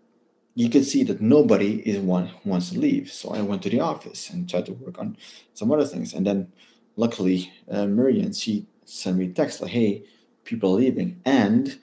you 0.54 0.70
could 0.70 0.84
see 0.84 1.02
that 1.04 1.20
nobody 1.20 1.80
is 1.88 1.98
one 1.98 2.30
wants 2.44 2.70
to 2.70 2.78
leave. 2.78 3.10
So 3.12 3.30
I 3.30 3.42
went 3.42 3.62
to 3.62 3.70
the 3.70 3.80
office 3.80 4.30
and 4.30 4.48
tried 4.48 4.66
to 4.66 4.72
work 4.72 4.98
on 4.98 5.16
some 5.52 5.72
other 5.72 5.84
things. 5.84 6.14
And 6.14 6.26
then, 6.26 6.52
luckily, 6.96 7.52
uh, 7.70 7.86
Miriam 7.86 8.32
she 8.32 8.66
sent 8.84 9.16
me 9.18 9.26
a 9.26 9.32
text 9.32 9.60
like, 9.60 9.72
"Hey, 9.72 10.04
people 10.44 10.72
are 10.72 10.80
leaving, 10.80 11.20
and 11.24 11.78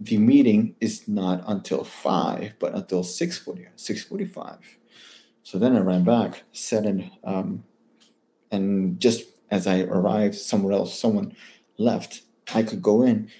the 0.00 0.18
meeting 0.18 0.76
is 0.80 1.08
not 1.08 1.42
until 1.46 1.84
five, 1.84 2.52
but 2.58 2.74
until 2.74 3.02
6.40, 3.02 3.66
6.45. 3.76 4.58
So 5.42 5.58
then 5.58 5.76
I 5.76 5.80
ran 5.80 6.04
back, 6.04 6.44
said 6.52 6.86
in, 6.86 7.10
um, 7.24 7.64
and 8.50 9.00
just 9.00 9.24
as 9.50 9.66
I 9.66 9.80
arrived 9.82 10.34
somewhere 10.34 10.72
else, 10.72 10.98
someone 10.98 11.34
left. 11.78 12.22
I 12.54 12.62
could 12.62 12.82
go 12.82 13.02
in. 13.02 13.30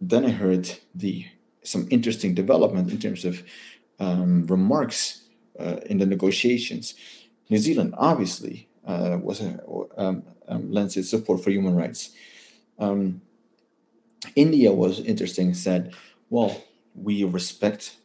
Then 0.00 0.24
I 0.24 0.30
heard 0.30 0.78
the 0.94 1.26
some 1.62 1.86
interesting 1.90 2.34
development 2.34 2.90
in 2.90 2.98
terms 2.98 3.24
of 3.24 3.42
um, 4.00 4.46
remarks 4.46 5.22
uh, 5.60 5.76
in 5.86 5.98
the 5.98 6.06
negotiations. 6.06 6.94
New 7.50 7.58
Zealand 7.58 7.94
obviously 7.98 8.68
uh, 8.86 9.18
was 9.22 9.40
a, 9.40 9.60
um, 9.96 10.24
um, 10.48 10.72
lends 10.72 10.96
its 10.96 11.10
support 11.10 11.44
for 11.44 11.50
human 11.50 11.76
rights. 11.76 12.10
Um, 12.78 13.20
India 14.34 14.72
was 14.72 15.00
interesting. 15.00 15.54
Said, 15.54 15.94
"Well, 16.30 16.64
we 16.94 17.24
respect 17.24 17.96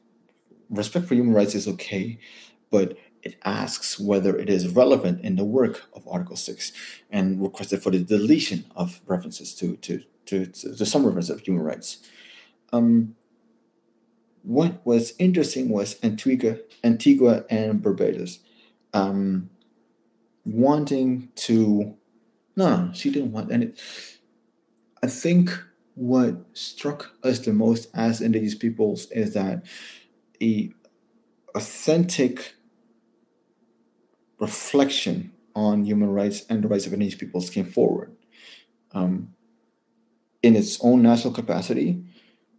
respect 0.69 1.07
for 1.07 1.15
human 1.15 1.33
rights 1.33 1.55
is 1.55 1.67
okay, 1.67 2.19
but 2.71 2.97
it 3.23 3.37
asks 3.43 3.99
whether 3.99 4.37
it 4.37 4.49
is 4.49 4.69
relevant 4.69 5.21
in 5.21 5.35
the 5.35 5.45
work 5.45 5.83
of 5.93 6.07
Article 6.07 6.35
Six, 6.35 6.71
and 7.09 7.41
requested 7.41 7.81
for 7.81 7.91
the 7.91 8.03
deletion 8.03 8.65
of 8.75 9.01
references 9.07 9.55
to 9.55 9.77
to 9.77 10.03
to, 10.25 10.45
to 10.47 10.85
some 10.85 11.05
reference 11.05 11.29
of 11.29 11.41
human 11.41 11.63
rights." 11.63 11.99
Um, 12.73 13.15
what 14.45 14.85
was 14.85 15.13
interesting 15.19 15.69
was 15.69 15.97
Antigua, 16.03 16.57
Antigua 16.83 17.45
and 17.49 17.81
Barbados 17.81 18.39
um, 18.93 19.49
wanting 20.45 21.29
to 21.35 21.95
No, 22.55 22.85
no, 22.85 22.93
she 22.93 23.09
didn't 23.11 23.31
want 23.33 23.51
any. 23.51 23.73
I 25.03 25.07
think 25.07 25.51
what 25.95 26.35
struck 26.53 27.11
us 27.23 27.39
the 27.39 27.53
most 27.53 27.89
as 27.93 28.21
indigenous 28.21 28.55
peoples 28.55 29.09
is 29.11 29.33
that 29.33 29.65
a 30.41 30.71
authentic 31.55 32.55
reflection 34.39 35.31
on 35.55 35.85
human 35.85 36.09
rights 36.09 36.45
and 36.49 36.63
the 36.63 36.67
rights 36.67 36.85
of 36.85 36.93
indigenous 36.93 37.19
peoples 37.19 37.49
came 37.49 37.65
forward. 37.65 38.15
Um, 38.91 39.33
in 40.43 40.55
its 40.55 40.77
own 40.81 41.01
national 41.01 41.33
capacity, 41.33 42.03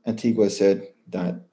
Antigua 0.06 0.50
said 0.50 0.88
that 1.08 1.45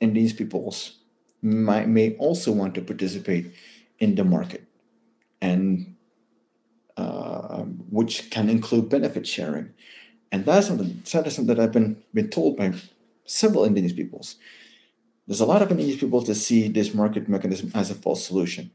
indigenous 0.00 0.32
peoples 0.32 0.98
might, 1.42 1.88
may 1.88 2.14
also 2.16 2.52
want 2.52 2.74
to 2.74 2.82
participate 2.82 3.52
in 3.98 4.14
the 4.14 4.24
market, 4.24 4.64
and 5.40 5.96
uh, 6.96 7.62
which 7.90 8.30
can 8.30 8.48
include 8.48 8.88
benefit 8.88 9.26
sharing. 9.26 9.70
And 10.30 10.44
that's 10.44 10.66
something, 10.66 11.02
that 11.12 11.26
is 11.26 11.34
something 11.34 11.54
that 11.54 11.62
I've 11.62 11.72
been, 11.72 12.02
been 12.12 12.28
told 12.28 12.56
by 12.56 12.74
several 13.24 13.64
indigenous 13.64 13.96
peoples. 13.96 14.36
There's 15.26 15.40
a 15.40 15.46
lot 15.46 15.62
of 15.62 15.70
indigenous 15.70 16.00
peoples 16.00 16.26
that 16.26 16.34
see 16.36 16.68
this 16.68 16.94
market 16.94 17.28
mechanism 17.28 17.70
as 17.74 17.90
a 17.90 17.94
false 17.94 18.26
solution, 18.26 18.70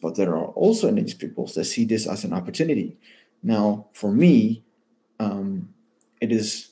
but 0.00 0.16
there 0.16 0.34
are 0.36 0.46
also 0.46 0.88
indigenous 0.88 1.14
peoples 1.14 1.54
that 1.54 1.64
see 1.64 1.84
this 1.84 2.06
as 2.06 2.24
an 2.24 2.32
opportunity. 2.32 2.96
Now, 3.42 3.86
for 3.92 4.10
me, 4.10 4.64
um, 5.18 5.74
it 6.20 6.32
is 6.32 6.70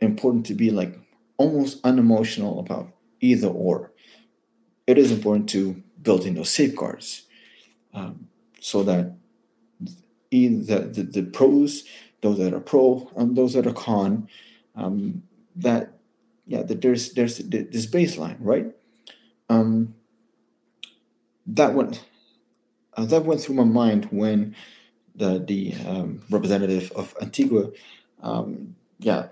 important 0.00 0.46
to 0.46 0.54
be 0.54 0.70
like 0.70 0.98
almost 1.36 1.80
unemotional 1.84 2.60
about 2.60 2.92
either 3.20 3.48
or. 3.48 3.92
It 4.86 4.98
is 4.98 5.10
important 5.10 5.48
to 5.50 5.82
build 6.02 6.26
in 6.26 6.34
those 6.34 6.50
safeguards 6.50 7.24
um, 7.94 8.28
so 8.60 8.82
that 8.82 9.14
either 10.30 10.80
the, 10.88 11.02
the 11.02 11.22
pros, 11.22 11.84
those 12.20 12.38
that 12.38 12.52
are 12.52 12.60
pro, 12.60 13.10
and 13.16 13.36
those 13.36 13.54
that 13.54 13.66
are 13.66 13.72
con, 13.72 14.28
um, 14.76 15.22
that 15.56 15.94
yeah, 16.46 16.62
that 16.62 16.82
there's 16.82 17.12
there's 17.12 17.38
this 17.38 17.86
baseline, 17.86 18.36
right? 18.40 18.66
Um, 19.48 19.94
that 21.46 21.74
went 21.74 22.04
uh, 22.96 23.04
that 23.06 23.24
went 23.24 23.40
through 23.40 23.54
my 23.54 23.64
mind 23.64 24.06
when 24.10 24.54
the 25.14 25.38
the 25.38 25.74
um, 25.86 26.22
representative 26.28 26.92
of 26.92 27.14
Antigua, 27.22 27.70
um, 28.22 28.76
yeah, 28.98 29.28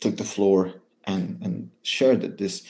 took 0.00 0.16
the 0.16 0.24
floor 0.24 0.74
and 1.04 1.38
and 1.42 1.70
shared 1.82 2.20
that 2.22 2.38
this 2.38 2.62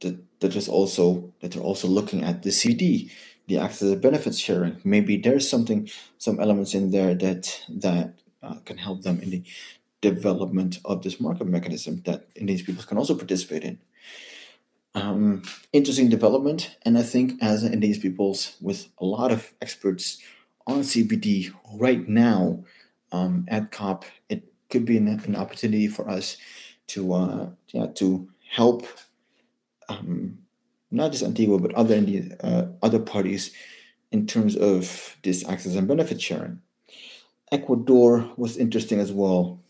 that 0.00 0.40
that 0.40 0.56
is 0.56 0.68
also 0.68 1.32
that 1.40 1.52
they're 1.52 1.62
also 1.62 1.88
looking 1.88 2.22
at 2.22 2.42
the 2.42 2.50
CBD, 2.50 3.10
the 3.46 3.58
access 3.58 3.90
to 3.90 3.96
benefits 3.96 4.38
sharing. 4.38 4.80
Maybe 4.84 5.16
there's 5.16 5.48
something, 5.48 5.88
some 6.18 6.40
elements 6.40 6.74
in 6.74 6.90
there 6.90 7.14
that 7.14 7.60
that 7.68 8.14
uh, 8.42 8.56
can 8.64 8.78
help 8.78 9.02
them 9.02 9.20
in 9.20 9.30
the 9.30 9.42
development 10.00 10.78
of 10.84 11.02
this 11.02 11.20
market 11.20 11.46
mechanism 11.46 12.02
that 12.04 12.28
indigenous 12.36 12.66
people 12.66 12.84
can 12.84 12.98
also 12.98 13.14
participate 13.14 13.64
in. 13.64 13.78
Um, 14.94 15.42
interesting 15.72 16.08
development, 16.08 16.76
and 16.82 16.96
I 16.96 17.02
think 17.02 17.32
as 17.42 17.62
indigenous 17.64 17.98
peoples 17.98 18.56
with 18.60 18.88
a 18.98 19.04
lot 19.04 19.32
of 19.32 19.52
experts 19.60 20.18
on 20.66 20.80
CBD 20.80 21.52
right 21.74 22.08
now 22.08 22.64
um, 23.12 23.46
at 23.48 23.70
COP, 23.70 24.04
it 24.28 24.44
could 24.70 24.84
be 24.84 24.96
an, 24.96 25.08
an 25.08 25.36
opportunity 25.36 25.88
for 25.88 26.08
us 26.08 26.36
to 26.88 27.12
uh, 27.12 27.50
yeah 27.68 27.86
to 27.94 28.28
help 28.50 28.86
um, 29.88 30.38
not 30.90 31.12
just 31.12 31.24
Antigua 31.24 31.58
but 31.58 31.74
other 31.74 32.04
uh, 32.40 32.66
other 32.82 32.98
parties 32.98 33.52
in 34.10 34.26
terms 34.26 34.56
of 34.56 35.16
this 35.22 35.46
access 35.48 35.74
and 35.74 35.86
benefit 35.86 36.20
sharing. 36.20 36.60
Ecuador 37.50 38.30
was 38.36 38.56
interesting 38.56 39.00
as 39.00 39.10
well, 39.10 39.60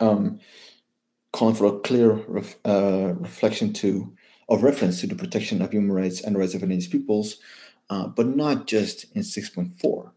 um, 0.00 0.40
calling 1.32 1.54
for 1.54 1.66
a 1.66 1.78
clear 1.80 2.12
ref, 2.12 2.56
uh, 2.64 3.14
reflection 3.18 3.72
to 3.74 4.12
of 4.48 4.62
reference 4.62 5.00
to 5.00 5.06
the 5.06 5.14
protection 5.14 5.62
of 5.62 5.70
human 5.70 5.92
rights 5.92 6.20
and 6.20 6.36
rights 6.36 6.54
of 6.54 6.62
indigenous 6.62 6.88
peoples, 6.88 7.36
uh, 7.90 8.06
but 8.06 8.26
not 8.26 8.66
just 8.66 9.06
in 9.14 9.22
6.4, 9.22 10.10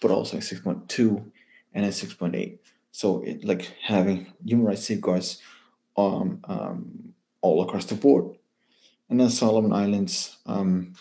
but 0.00 0.10
also 0.10 0.36
in 0.36 0.42
6.2 0.42 1.30
and 1.74 1.84
in 1.84 1.90
6.8. 1.90 2.58
So, 2.92 3.22
it, 3.22 3.44
like 3.44 3.74
having 3.82 4.32
human 4.44 4.66
rights 4.66 4.84
safeguards 4.84 5.40
um, 5.96 6.40
um, 6.44 7.14
all 7.40 7.62
across 7.62 7.84
the 7.86 7.94
board. 7.94 8.36
And 9.08 9.20
then 9.20 9.30
Solomon 9.30 9.72
Islands. 9.72 10.38
Um, 10.46 10.94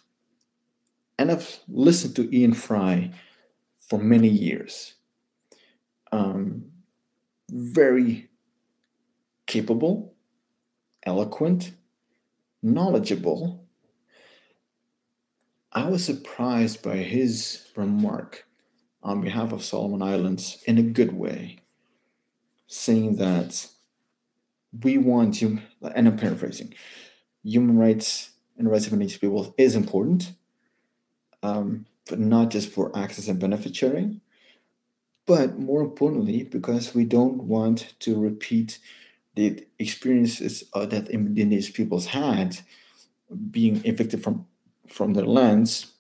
and 1.18 1.32
I've 1.32 1.60
listened 1.68 2.16
to 2.16 2.36
Ian 2.36 2.54
Fry 2.54 3.12
for 3.82 4.00
many 4.00 4.30
years. 4.30 4.94
Um, 6.12 6.66
very 7.50 8.30
capable, 9.46 10.14
eloquent, 11.06 11.74
knowledgeable. 12.62 13.66
I 15.72 15.90
was 15.90 16.04
surprised 16.04 16.82
by 16.82 16.98
his 16.98 17.68
remark 17.76 18.46
on 19.04 19.22
behalf 19.22 19.52
of 19.52 19.64
Solomon 19.64 20.02
Islands 20.02 20.62
in 20.66 20.78
a 20.78 20.84
good 20.84 21.14
way, 21.14 21.59
saying 22.70 23.16
that 23.16 23.68
we 24.84 24.98
want 25.00 25.34
to, 25.36 25.60
and 25.82 26.08
I'm 26.08 26.18
paraphrasing, 26.18 26.74
human 27.44 27.78
rights 27.78 28.30
and 28.58 28.70
rights 28.70 28.86
of 28.86 28.94
indigenous 28.94 29.18
people 29.18 29.56
is 29.58 29.76
important, 29.76 30.34
um, 31.42 31.88
but 32.08 32.20
not 32.20 32.52
just 32.52 32.72
for 32.72 32.96
access 32.98 33.28
and 33.28 33.40
benefit 33.40 33.76
sharing, 33.76 34.22
but 35.26 35.58
more 35.58 35.82
importantly, 35.82 36.44
because 36.44 36.94
we 36.94 37.06
don't 37.06 37.44
want 37.44 37.96
to 38.00 38.20
repeat 38.20 38.78
the 39.36 39.66
experiences 39.80 40.64
uh, 40.74 40.86
that 40.86 41.10
indigenous 41.10 41.72
peoples 41.72 42.08
had 42.08 42.60
being 43.50 43.82
evicted 43.84 44.24
from, 44.24 44.46
from 44.88 45.14
their 45.14 45.26
lands 45.26 45.94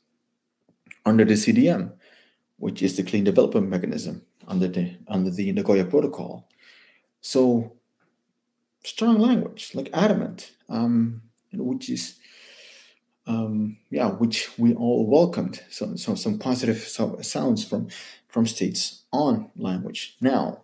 under 1.05 1.25
the 1.25 1.33
CDM, 1.33 1.93
which 2.57 2.83
is 2.83 2.95
the 2.95 3.03
Clean 3.03 3.23
Development 3.23 3.67
Mechanism 3.67 4.21
under 4.47 4.67
the 4.67 4.97
under 5.07 5.31
the 5.31 5.51
Nagoya 5.51 5.85
Protocol. 5.85 6.47
So 7.21 7.73
strong 8.83 9.19
language, 9.19 9.71
like 9.73 9.89
adamant, 9.93 10.51
um, 10.69 11.21
which 11.53 11.89
is 11.89 12.19
um, 13.29 13.77
yeah, 13.91 14.09
which 14.09 14.57
we 14.57 14.73
all 14.73 15.05
welcomed. 15.05 15.63
So, 15.69 15.95
so 15.95 16.15
some 16.15 16.39
positive 16.39 16.79
sounds 16.79 17.63
from 17.63 17.89
from 18.27 18.47
states 18.47 19.03
on 19.13 19.51
language. 19.55 20.17
Now, 20.19 20.63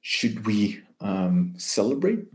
should 0.00 0.46
we 0.46 0.82
um, 1.00 1.54
celebrate? 1.56 2.26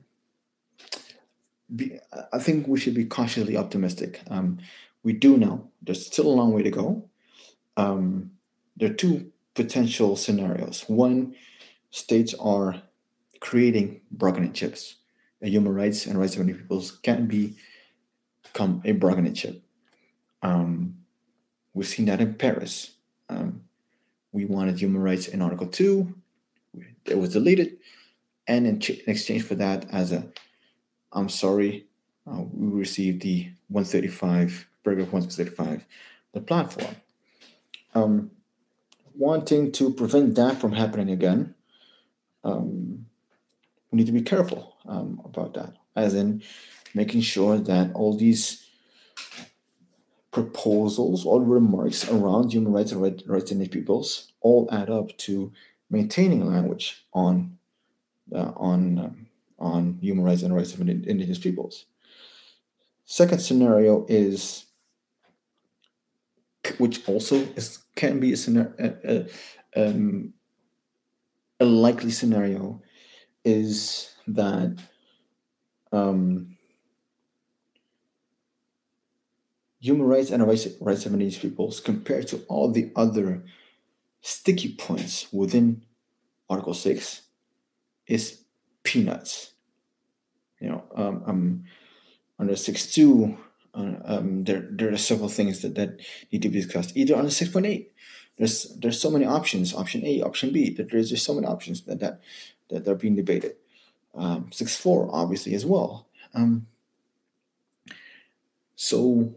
Be, 1.74 2.00
I 2.32 2.40
think 2.40 2.68
we 2.68 2.80
should 2.80 2.94
be 2.94 3.06
cautiously 3.06 3.58
optimistic. 3.58 4.22
Um, 4.30 4.60
we 5.04 5.14
do 5.14 5.38
know 5.38 5.70
there's 5.82 6.06
still 6.06 6.28
a 6.28 6.38
long 6.40 6.54
way 6.54 6.64
to 6.64 6.72
go. 6.72 7.10
Um, 7.78 8.32
there 8.76 8.92
are 8.92 8.94
two 8.94 9.32
potential 9.54 10.16
scenarios. 10.16 10.84
One, 10.88 11.36
states 11.90 12.34
are 12.40 12.82
creating 13.40 14.02
bargaining 14.12 14.54
chips. 14.54 14.96
human 15.42 15.74
rights 15.74 16.06
and 16.06 16.20
rights 16.20 16.36
of 16.36 16.46
many 16.46 16.58
peoples 16.58 16.92
can 17.04 17.28
be 17.28 17.56
become 18.44 18.82
a 18.86 19.32
chip. 19.32 19.64
Um, 20.42 20.98
we've 21.74 21.88
seen 21.88 22.06
that 22.06 22.22
in 22.22 22.36
Paris. 22.36 22.92
Um, 23.30 23.64
we 24.32 24.46
wanted 24.46 24.80
human 24.80 25.02
rights 25.02 25.28
in 25.28 25.42
Article 25.42 25.68
2, 25.68 26.14
it 27.06 27.18
was 27.18 27.34
deleted. 27.34 27.78
And 28.48 28.66
in, 28.66 28.80
ch- 28.80 28.92
in 28.92 29.10
exchange 29.10 29.44
for 29.44 29.56
that, 29.56 29.86
as 29.92 30.12
a 30.12 30.28
I'm 31.12 31.30
sorry, 31.30 31.88
uh, 32.30 32.44
we 32.52 32.68
received 32.68 33.22
the 33.24 33.50
135, 33.70 34.68
paragraph 34.84 35.12
135, 35.12 35.86
the 36.34 36.42
platform. 36.42 36.96
Um, 37.96 38.32
wanting 39.16 39.72
to 39.74 39.94
prevent 39.94 40.36
that 40.36 40.60
from 40.60 40.74
happening 40.74 41.10
again, 41.10 41.56
um, 42.44 43.07
need 43.98 44.06
to 44.08 44.12
be 44.14 44.22
careful 44.22 44.76
um, 44.88 45.22
about 45.26 45.54
that, 45.56 45.74
as 45.96 46.14
in 46.14 46.42
making 46.94 47.22
sure 47.22 47.58
that 47.58 47.92
all 47.94 48.16
these 48.18 48.64
proposals 50.32 51.26
or 51.26 51.42
remarks 51.42 52.08
around 52.10 52.54
human 52.54 52.72
rights 52.72 52.92
and 52.92 53.02
right, 53.02 53.22
rights 53.26 53.52
in 53.52 53.68
peoples 53.68 54.32
all 54.42 54.70
add 54.72 54.90
up 54.90 55.16
to 55.18 55.52
maintaining 55.90 56.46
language 56.46 57.06
on 57.14 57.58
uh, 58.34 58.52
on 58.56 59.00
um, 59.00 59.28
on 59.60 59.98
human 60.02 60.24
rights 60.24 60.44
and 60.44 60.56
rights 60.56 60.74
of 60.74 60.82
indigenous 60.82 61.40
peoples. 61.40 61.86
Second 63.06 63.40
scenario 63.40 64.06
is, 64.10 64.66
which 66.78 67.08
also 67.08 67.38
is, 67.56 67.80
can 67.96 68.20
be 68.20 68.34
a, 68.34 68.38
scenario, 68.38 68.74
a, 68.78 69.26
a, 69.76 69.88
um, 69.88 70.34
a 71.60 71.66
likely 71.66 72.12
scenario, 72.12 72.82
is 73.48 74.14
that 74.28 74.78
um, 75.94 76.58
human 79.80 80.06
rights 80.06 80.32
and 80.32 80.46
rights, 80.46 80.68
rights 80.82 81.06
of 81.06 81.14
indigenous 81.14 81.42
peoples 81.42 81.80
compared 81.80 82.28
to 82.28 82.42
all 82.50 82.70
the 82.70 82.92
other 82.94 83.46
sticky 84.20 84.74
points 84.74 85.32
within 85.32 85.82
Article 86.50 86.74
6 86.74 87.22
is 88.06 88.42
peanuts. 88.84 89.54
You 90.60 90.70
know, 90.70 90.84
um, 90.94 91.24
um, 91.26 91.64
under 92.38 92.54
6.2, 92.54 93.38
uh, 93.74 93.96
um, 94.04 94.44
there, 94.44 94.68
there 94.70 94.92
are 94.92 94.98
several 94.98 95.30
things 95.30 95.62
that, 95.62 95.76
that 95.76 96.02
need 96.34 96.42
to 96.42 96.50
be 96.50 96.60
discussed. 96.60 96.98
Either 96.98 97.16
on 97.16 97.28
6.8, 97.28 97.88
there's 98.38 98.78
there's 98.80 99.02
so 99.02 99.10
many 99.10 99.26
options, 99.26 99.74
option 99.74 100.06
A, 100.06 100.22
option 100.22 100.52
B, 100.52 100.70
that 100.76 100.92
there's 100.92 101.10
just 101.10 101.26
so 101.26 101.34
many 101.34 101.48
options 101.48 101.82
that, 101.84 102.00
that, 102.02 102.22
that 102.70 102.88
are 102.88 102.96
being 102.96 103.16
debated. 103.16 103.56
Um, 104.16 104.46
6.4, 104.52 105.10
obviously, 105.12 105.54
as 105.54 105.66
well. 105.66 106.08
Um, 106.34 106.68
so 108.76 109.34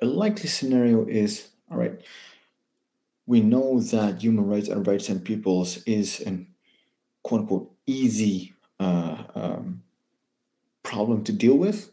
a 0.00 0.06
likely 0.06 0.48
scenario 0.48 1.04
is, 1.06 1.48
all 1.70 1.78
right, 1.78 2.00
we 3.26 3.40
know 3.40 3.80
that 3.80 4.22
human 4.22 4.46
rights 4.46 4.68
and 4.68 4.86
rights 4.86 5.08
and 5.08 5.24
peoples 5.24 5.82
is 5.84 6.20
an 6.20 6.48
quote 7.22 7.42
unquote 7.42 7.70
easy 7.86 8.54
uh, 8.80 9.22
um, 9.34 9.82
problem 10.82 11.22
to 11.24 11.32
deal 11.32 11.56
with 11.56 11.90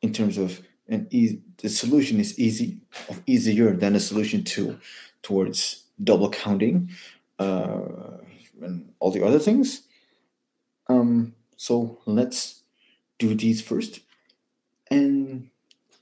in 0.00 0.12
terms 0.12 0.38
of 0.38 0.60
an 0.88 1.06
easy, 1.10 1.40
the 1.58 1.68
solution 1.68 2.18
is 2.18 2.38
easy 2.38 2.78
easier 3.26 3.72
than 3.74 3.92
the 3.92 4.00
solution 4.00 4.42
to 4.42 4.78
towards 5.22 5.84
double 6.02 6.28
counting 6.30 6.90
uh, 7.38 8.18
and 8.60 8.92
all 8.98 9.10
the 9.10 9.24
other 9.24 9.38
things. 9.38 9.82
Um, 10.92 11.34
so 11.56 11.98
let's 12.06 12.62
do 13.18 13.34
these 13.34 13.62
first 13.62 14.00
and 14.90 15.48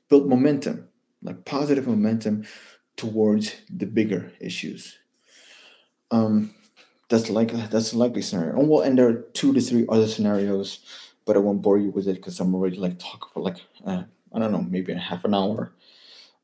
build 0.09 0.29
momentum, 0.29 0.89
like 1.23 1.45
positive 1.45 1.87
momentum 1.87 2.45
towards 2.97 3.55
the 3.71 3.87
bigger 3.87 4.33
issues. 4.41 4.99
Um, 6.11 6.55
that's 7.09 7.31
like 7.31 7.53
that's 7.71 7.93
a 7.93 7.99
likely 7.99 8.23
scenario. 8.23 8.59
And 8.59 8.69
well, 8.69 8.83
and 8.83 8.99
there 8.99 9.09
are 9.09 9.23
two 9.33 9.53
to 9.53 9.61
three 9.61 9.87
other 9.89 10.09
scenarios, 10.09 10.81
but 11.25 11.37
I 11.37 11.41
won't 11.41 11.63
bore 11.63 11.79
you 11.79 11.91
with 11.91 12.09
it 12.09 12.15
because 12.15 12.41
I'm 12.41 12.55
already 12.55 12.77
like 12.77 12.99
talking 12.99 13.31
for 13.33 13.41
like 13.41 13.59
uh, 13.87 14.03
I 14.33 14.39
don't 14.39 14.53
know, 14.53 14.63
maybe 14.63 14.93
a 14.93 14.99
half 14.99 15.25
an 15.25 15.35
hour. 15.35 15.73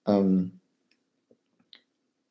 Um, 0.06 0.52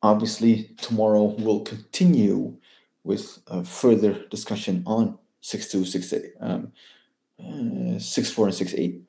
obviously, 0.02 0.70
tomorrow 0.80 1.24
we'll 1.38 1.60
continue 1.60 2.56
with 3.04 3.38
a 3.48 3.64
further 3.64 4.24
discussion 4.30 4.82
on 4.86 5.18
six 5.46 5.68
two 5.70 5.84
six 5.84 6.12
eight, 6.12 6.32
um, 6.40 6.72
uh, 7.40 7.98
six 7.98 8.30
four 8.30 8.46
and 8.46 8.54
six 8.54 8.74
eight. 8.74 9.02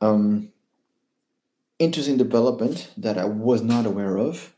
Um, 0.00 0.52
interesting 1.78 2.18
development 2.18 2.90
that 2.96 3.16
I 3.16 3.24
was 3.24 3.62
not 3.62 3.86
aware 3.86 4.18
of 4.18 4.54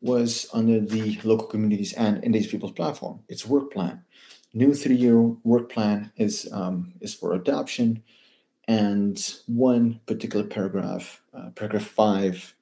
was 0.00 0.48
under 0.52 0.80
the 0.80 1.18
local 1.24 1.46
communities 1.46 1.92
and 1.92 2.22
indigenous 2.24 2.50
people's 2.52 2.72
platform. 2.72 3.20
Its 3.28 3.46
work 3.46 3.72
plan, 3.72 4.04
new 4.52 4.72
three-year 4.74 5.18
work 5.52 5.70
plan 5.70 6.12
is 6.16 6.48
um, 6.52 6.94
is 7.00 7.14
for 7.14 7.34
adoption, 7.34 8.02
and 8.66 9.16
one 9.46 10.00
particular 10.06 10.46
paragraph, 10.46 11.20
uh, 11.36 11.50
paragraph 11.50 11.86
five, 11.86 12.54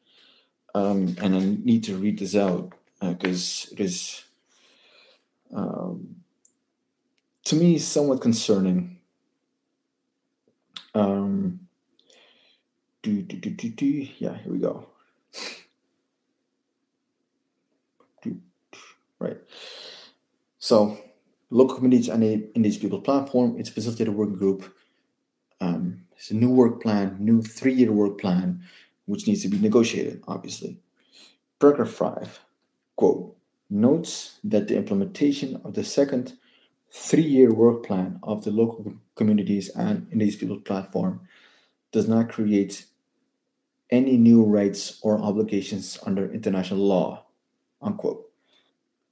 um, 0.75 1.16
and 1.22 1.35
I 1.37 1.40
need 1.64 1.85
to 1.85 1.96
read 1.96 2.18
this 2.18 2.35
out 2.35 2.72
because 3.01 3.66
uh, 3.70 3.75
it 3.75 3.81
is, 3.81 4.25
um, 5.55 6.22
to 7.53 7.59
me, 7.59 7.77
somewhat 7.77 8.23
concerning. 8.23 8.97
Um, 10.95 11.69
do, 13.03 13.21
do, 13.21 13.37
do, 13.37 13.51
do, 13.51 13.69
do. 13.69 14.09
Yeah, 14.19 14.38
here 14.38 14.53
we 14.53 14.59
go. 14.59 14.87
Right. 19.19 19.37
So, 20.59 20.99
local 21.51 21.77
communities 21.77 22.09
and 22.09 22.25
indigenous 22.25 22.79
people 22.79 23.01
platform, 23.03 23.57
it's 23.59 23.69
a 23.69 23.73
facilitated 23.73 24.15
working 24.15 24.37
group. 24.37 24.75
Um, 25.61 26.05
it's 26.17 26.31
a 26.31 26.35
new 26.35 26.51
work 26.51 26.83
plan, 26.83 27.19
new 27.21 27.43
three-year 27.43 27.93
work 27.93 28.19
plan, 28.19 28.62
which 29.05 29.29
needs 29.29 29.43
to 29.43 29.49
be 29.49 29.59
negotiated, 29.59 30.25
obviously. 30.27 30.79
Paragraph 31.61 31.91
five, 31.91 32.41
quote, 32.97 33.37
notes 33.69 34.41
that 34.43 34.69
the 34.69 34.77
implementation 34.77 35.61
of 35.65 35.75
the 35.75 35.85
second 35.85 36.33
three-year 36.92 37.52
work 37.52 37.85
plan 37.85 38.18
of 38.22 38.44
the 38.44 38.50
local 38.50 38.94
communities 39.14 39.70
and 39.70 40.07
indigenous 40.11 40.37
people 40.37 40.61
platform 40.61 41.20
does 41.90 42.09
not 42.09 42.31
create 42.31 42.87
any 43.90 44.16
new 44.16 44.42
rights 44.42 44.98
or 45.02 45.18
obligations 45.18 45.98
under 46.07 46.33
international 46.33 46.81
law, 46.81 47.24
unquote. 47.81 48.31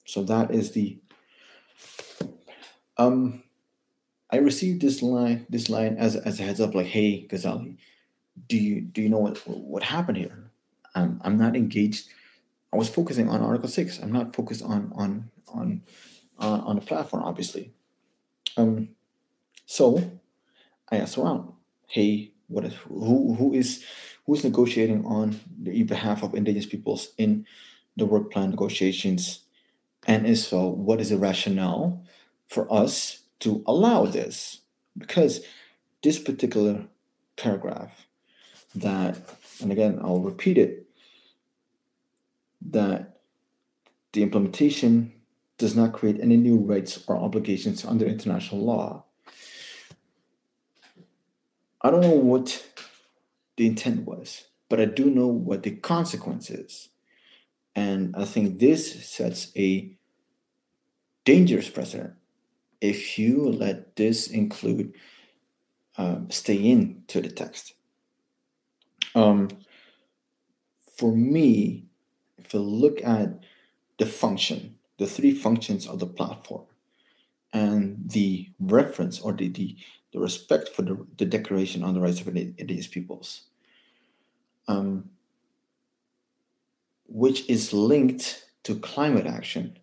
So 0.06 0.22
that 0.24 0.50
is 0.50 0.72
the. 0.72 0.98
Um, 2.96 3.44
I 4.30 4.36
received 4.38 4.80
this 4.82 5.02
line, 5.02 5.46
this 5.48 5.68
line 5.68 5.96
as, 5.96 6.16
as 6.16 6.40
a 6.40 6.42
heads 6.42 6.60
up, 6.60 6.74
like, 6.74 6.86
"Hey, 6.86 7.26
Ghazali, 7.28 7.76
do 8.48 8.56
you 8.56 8.80
do 8.80 9.02
you 9.02 9.08
know 9.08 9.18
what 9.18 9.38
what 9.46 9.82
happened 9.82 10.18
here? 10.18 10.50
I'm 10.94 11.20
I'm 11.24 11.38
not 11.38 11.56
engaged. 11.56 12.08
I 12.72 12.76
was 12.76 12.88
focusing 12.88 13.28
on 13.28 13.42
Article 13.42 13.68
Six. 13.68 13.98
I'm 13.98 14.12
not 14.12 14.34
focused 14.34 14.62
on 14.62 14.92
on 14.94 15.30
on 15.48 15.82
uh, 16.40 16.62
on 16.64 16.76
the 16.76 16.82
platform, 16.82 17.22
obviously. 17.22 17.72
Um, 18.56 18.90
so 19.66 20.10
I 20.90 20.96
asked 20.96 21.18
around, 21.18 21.52
"Hey, 21.86 22.32
what 22.48 22.64
is 22.64 22.74
who 22.88 23.34
who 23.34 23.54
is 23.54 23.84
who 24.26 24.34
is 24.34 24.44
negotiating 24.44 25.04
on 25.04 25.40
the 25.62 25.82
behalf 25.84 26.22
of 26.22 26.34
indigenous 26.34 26.66
peoples 26.66 27.12
in 27.16 27.46
the 27.96 28.06
work 28.06 28.30
plan 28.30 28.50
negotiations? 28.50 29.44
And 30.06 30.26
if 30.26 30.38
so, 30.38 30.68
what 30.68 31.00
is 31.00 31.10
the 31.10 31.18
rationale 31.18 32.04
for 32.48 32.72
us 32.72 33.20
to 33.40 33.62
allow 33.66 34.06
this? 34.06 34.60
Because 34.96 35.40
this 36.02 36.18
particular 36.18 36.86
paragraph 37.36 38.06
that, 38.74 39.18
and 39.60 39.70
again, 39.70 39.98
I'll 40.02 40.20
repeat 40.20 40.58
it, 40.58 40.86
that 42.70 43.20
the 44.12 44.22
implementation 44.22 45.12
does 45.60 45.76
not 45.76 45.92
create 45.92 46.18
any 46.20 46.36
new 46.36 46.56
rights 46.56 47.04
or 47.06 47.16
obligations 47.16 47.84
under 47.84 48.06
international 48.06 48.64
law. 48.64 49.04
I 51.82 51.90
don't 51.90 52.00
know 52.00 52.10
what 52.10 52.66
the 53.56 53.66
intent 53.66 54.06
was, 54.06 54.46
but 54.70 54.80
I 54.80 54.86
do 54.86 55.10
know 55.10 55.26
what 55.26 55.62
the 55.62 55.72
consequence 55.72 56.50
is. 56.50 56.88
And 57.76 58.14
I 58.16 58.24
think 58.24 58.58
this 58.58 59.06
sets 59.06 59.52
a 59.54 59.96
dangerous 61.24 61.68
precedent 61.68 62.14
if 62.80 63.18
you 63.18 63.50
let 63.50 63.96
this 63.96 64.28
include 64.28 64.94
um, 65.98 66.30
stay 66.30 66.56
into 66.56 67.20
the 67.20 67.30
text. 67.30 67.74
Um, 69.14 69.48
for 70.96 71.14
me, 71.14 71.84
if 72.38 72.54
you 72.54 72.60
look 72.60 73.04
at 73.04 73.40
the 73.98 74.06
function, 74.06 74.76
the 75.00 75.06
three 75.06 75.32
functions 75.32 75.86
of 75.88 75.98
the 75.98 76.06
platform, 76.06 76.66
and 77.54 78.10
the 78.10 78.46
reference 78.60 79.18
or 79.18 79.32
the, 79.32 79.48
the, 79.48 79.74
the 80.12 80.20
respect 80.20 80.68
for 80.68 80.82
the, 80.82 81.06
the 81.16 81.24
Declaration 81.24 81.82
on 81.82 81.94
the 81.94 82.00
Rights 82.00 82.20
of 82.20 82.28
Indigenous 82.28 82.86
Peoples, 82.86 83.44
um, 84.68 85.08
which 87.06 87.48
is 87.48 87.72
linked 87.72 88.44
to 88.64 88.74
climate 88.74 89.26
action. 89.26 89.78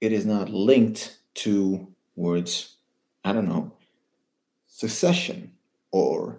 It 0.00 0.12
is 0.12 0.24
not 0.24 0.48
linked 0.48 1.18
to 1.42 1.88
words, 2.14 2.76
I 3.24 3.32
don't 3.32 3.48
know, 3.48 3.72
secession 4.68 5.50
or 5.90 6.38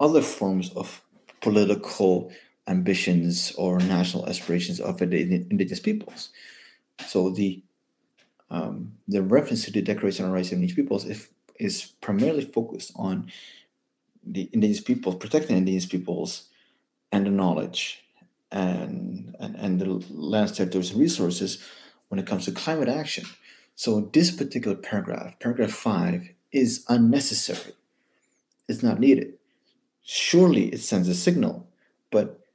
other 0.00 0.22
forms 0.22 0.70
of 0.70 1.02
political 1.42 2.32
ambitions 2.66 3.52
or 3.58 3.78
national 3.80 4.26
aspirations 4.26 4.80
of 4.80 5.02
indigenous 5.02 5.80
peoples. 5.80 6.30
So 7.06 7.30
the 7.30 7.62
um, 8.50 8.92
the 9.08 9.22
reference 9.22 9.64
to 9.64 9.72
the 9.72 9.82
Declaration 9.82 10.24
on 10.24 10.32
Rights 10.32 10.48
of 10.48 10.54
Indigenous 10.54 10.76
Peoples 10.76 11.04
is, 11.04 11.28
is 11.58 11.92
primarily 12.00 12.44
focused 12.44 12.92
on 12.94 13.30
the 14.24 14.48
indigenous 14.52 14.80
peoples, 14.80 15.16
protecting 15.16 15.56
indigenous 15.56 15.86
peoples 15.86 16.48
and 17.10 17.26
the 17.26 17.30
knowledge 17.30 18.04
and, 18.52 19.34
and, 19.40 19.56
and 19.56 19.80
the 19.80 19.86
land 20.10 20.54
territories 20.54 20.92
and 20.92 21.00
resources 21.00 21.58
when 22.08 22.20
it 22.20 22.26
comes 22.26 22.44
to 22.44 22.52
climate 22.52 22.88
action. 22.88 23.24
So 23.74 24.10
this 24.12 24.30
particular 24.30 24.76
paragraph, 24.76 25.38
paragraph 25.40 25.72
five, 25.72 26.30
is 26.52 26.84
unnecessary. 26.88 27.74
It's 28.68 28.82
not 28.82 29.00
needed. 29.00 29.34
Surely 30.02 30.68
it 30.68 30.80
sends 30.80 31.08
a 31.08 31.14
signal, 31.14 31.66
but 32.10 32.45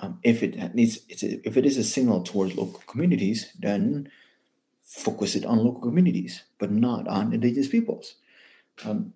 um, 0.00 0.18
if 0.22 0.42
it 0.42 0.74
needs, 0.74 1.00
if 1.08 1.56
it 1.56 1.66
is 1.66 1.76
a 1.76 1.84
signal 1.84 2.22
towards 2.22 2.56
local 2.56 2.82
communities, 2.86 3.52
then 3.58 4.10
focus 4.82 5.34
it 5.34 5.44
on 5.44 5.58
local 5.58 5.80
communities, 5.80 6.42
but 6.58 6.70
not 6.70 7.06
on 7.08 7.32
indigenous 7.32 7.68
peoples. 7.68 8.14
Um, 8.84 9.14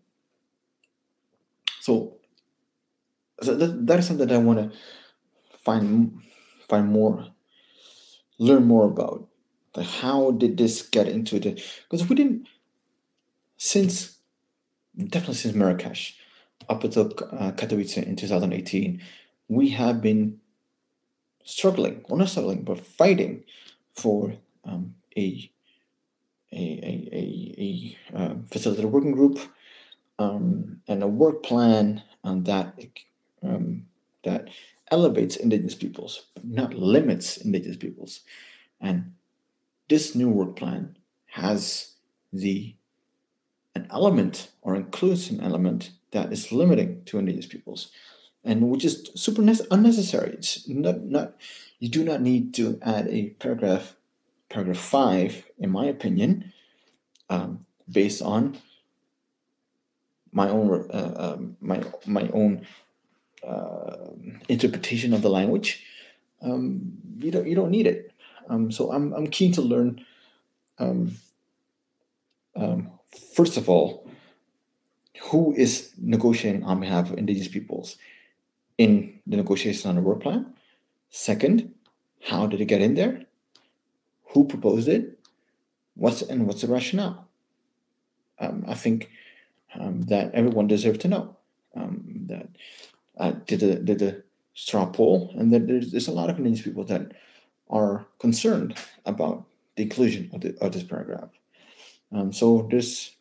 so 1.80 2.18
so 3.42 3.54
that, 3.54 3.86
that 3.86 3.98
is 3.98 4.06
something 4.06 4.26
that 4.26 4.34
I 4.34 4.38
want 4.38 4.72
to 4.72 4.78
find 5.64 6.20
find 6.68 6.88
more, 6.88 7.28
learn 8.38 8.64
more 8.64 8.86
about. 8.86 9.28
Like, 9.76 9.86
how 9.86 10.32
did 10.32 10.56
this 10.56 10.82
get 10.82 11.08
into 11.08 11.38
the? 11.38 11.62
Because 11.88 12.08
we 12.08 12.16
didn't 12.16 12.48
since 13.56 14.18
definitely 14.96 15.34
since 15.34 15.54
Marrakesh 15.54 16.14
up 16.68 16.84
until 16.84 17.06
uh, 17.06 17.52
Katowice 17.52 18.02
in 18.02 18.16
2018, 18.16 19.00
we 19.48 19.70
have 19.70 20.02
been 20.02 20.40
struggling, 21.48 22.04
or 22.04 22.18
not 22.18 22.28
struggling, 22.28 22.62
but 22.62 22.84
fighting 22.84 23.44
for 23.94 24.34
um, 24.64 24.94
a 25.16 25.50
a, 26.50 26.56
a, 26.56 27.08
a, 27.12 27.54
a 27.58 28.18
uh, 28.18 28.34
facilitator 28.50 28.86
working 28.86 29.12
group 29.12 29.38
um, 30.18 30.80
and 30.88 31.02
a 31.02 31.06
work 31.06 31.42
plan 31.42 32.02
and 32.24 32.46
that 32.46 32.74
um, 33.42 33.86
that 34.24 34.48
elevates 34.90 35.36
indigenous 35.36 35.74
peoples, 35.74 36.26
but 36.34 36.44
not 36.44 36.74
limits 36.74 37.36
indigenous 37.36 37.76
peoples. 37.76 38.20
And 38.80 39.12
this 39.88 40.14
new 40.14 40.28
work 40.28 40.56
plan 40.56 40.96
has 41.26 41.94
the 42.32 42.74
an 43.74 43.86
element 43.90 44.50
or 44.62 44.74
includes 44.74 45.30
an 45.30 45.40
element 45.40 45.92
that 46.10 46.32
is 46.32 46.52
limiting 46.52 47.04
to 47.04 47.18
indigenous 47.18 47.46
peoples 47.46 47.90
and 48.44 48.70
which 48.70 48.84
is 48.84 49.10
super 49.14 49.42
unnecessary. 49.70 50.30
It's 50.34 50.68
not 50.68 51.02
not 51.02 51.34
you 51.78 51.88
do 51.88 52.04
not 52.04 52.20
need 52.20 52.54
to 52.54 52.78
add 52.82 53.08
a 53.08 53.30
paragraph 53.38 53.96
paragraph 54.48 54.78
5 54.78 55.44
in 55.58 55.70
my 55.70 55.86
opinion 55.86 56.52
um, 57.28 57.66
based 57.90 58.22
on 58.22 58.58
my 60.32 60.48
own 60.48 60.88
uh, 60.90 61.14
um, 61.16 61.56
my 61.60 61.82
my 62.06 62.28
own 62.32 62.66
uh, 63.46 64.10
interpretation 64.48 65.12
of 65.12 65.22
the 65.22 65.30
language. 65.30 65.84
Um, 66.42 66.92
you 67.18 67.30
don't 67.30 67.46
you 67.46 67.54
don't 67.54 67.70
need 67.70 67.86
it. 67.86 68.12
Um, 68.48 68.70
so 68.70 68.92
I'm, 68.92 69.12
I'm 69.12 69.26
keen 69.26 69.52
to 69.52 69.62
learn 69.62 70.04
um, 70.78 71.16
um, 72.56 72.90
first 73.34 73.56
of 73.56 73.68
all 73.68 74.08
who 75.30 75.52
is 75.54 75.92
negotiating 75.98 76.64
on 76.64 76.80
behalf 76.80 77.10
of 77.10 77.18
indigenous 77.18 77.48
peoples 77.48 77.96
in 78.78 79.20
the 79.26 79.36
negotiation 79.36 79.90
on 79.90 79.96
the 79.96 80.02
work 80.02 80.22
plan. 80.22 80.54
Second 81.10 81.74
how 82.24 82.46
did 82.46 82.60
it 82.60 82.66
get 82.66 82.82
in 82.82 82.94
there? 82.94 83.24
Who 84.32 84.44
proposed 84.44 84.88
it? 84.88 85.18
What's 85.94 86.22
and 86.22 86.46
what's 86.46 86.62
the 86.62 86.68
rationale? 86.68 87.26
Um, 88.40 88.64
i 88.68 88.74
think 88.74 89.10
um, 89.74 90.02
that 90.02 90.32
everyone 90.32 90.68
deserves 90.68 90.98
to 90.98 91.08
know 91.08 91.36
um, 91.74 92.04
that 92.26 92.48
uh, 93.18 93.32
did 93.46 93.64
a 93.64 93.74
did 93.80 94.00
a 94.00 94.22
straw 94.54 94.86
poll 94.86 95.34
and 95.36 95.52
that 95.52 95.66
there's, 95.66 95.90
there's 95.90 96.06
a 96.06 96.12
lot 96.12 96.30
of 96.30 96.38
indigenous 96.38 96.62
people 96.62 96.84
that 96.84 97.12
are 97.68 98.06
concerned 98.20 98.76
about 99.06 99.44
the 99.74 99.82
inclusion 99.82 100.30
of, 100.32 100.40
the, 100.40 100.56
of 100.60 100.72
this 100.72 100.84
paragraph. 100.84 101.30
Um, 102.12 102.32
so 102.32 102.68
there's 102.70 103.16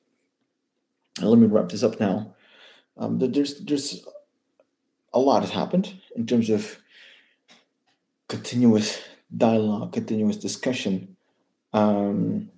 let 1.20 1.40
me 1.40 1.48
wrap 1.48 1.70
this 1.70 1.84
up 1.84 2.00
now. 2.00 2.36
Um, 2.98 3.18
there's 3.18 3.60
there's 3.62 4.06
a 5.18 5.20
lot 5.20 5.42
has 5.42 5.52
happened 5.52 6.00
in 6.16 6.28
terms 6.28 6.50
of 6.50 6.78
continuous 8.28 9.02
dialogue, 9.36 9.92
continuous 9.92 10.38
discussion. 10.38 11.18
Um, 11.74 12.52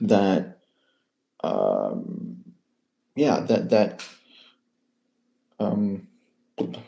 that 0.00 0.58
um, 1.42 2.44
yeah, 3.16 3.40
that 3.40 3.70
that 3.70 4.04
um, 5.58 6.06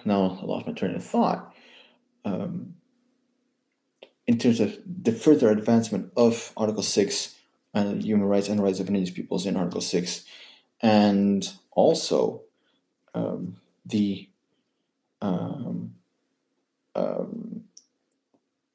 now 0.04 0.38
I 0.40 0.44
lost 0.44 0.66
my 0.66 0.74
train 0.74 0.94
of 0.94 1.04
thought. 1.04 1.54
Um, 2.24 2.74
in 4.26 4.38
terms 4.38 4.60
of 4.60 4.78
the 4.86 5.12
further 5.12 5.50
advancement 5.50 6.12
of 6.16 6.52
Article 6.56 6.82
Six 6.82 7.34
and 7.74 8.02
human 8.04 8.28
rights 8.28 8.48
and 8.48 8.62
rights 8.62 8.78
of 8.78 8.88
indigenous 8.88 9.14
peoples 9.14 9.46
in 9.46 9.56
Article 9.56 9.80
6, 9.80 10.24
and 10.82 11.50
also 11.70 12.42
um, 13.14 13.56
the 13.84 14.28
um, 15.20 15.94
um, 16.94 17.64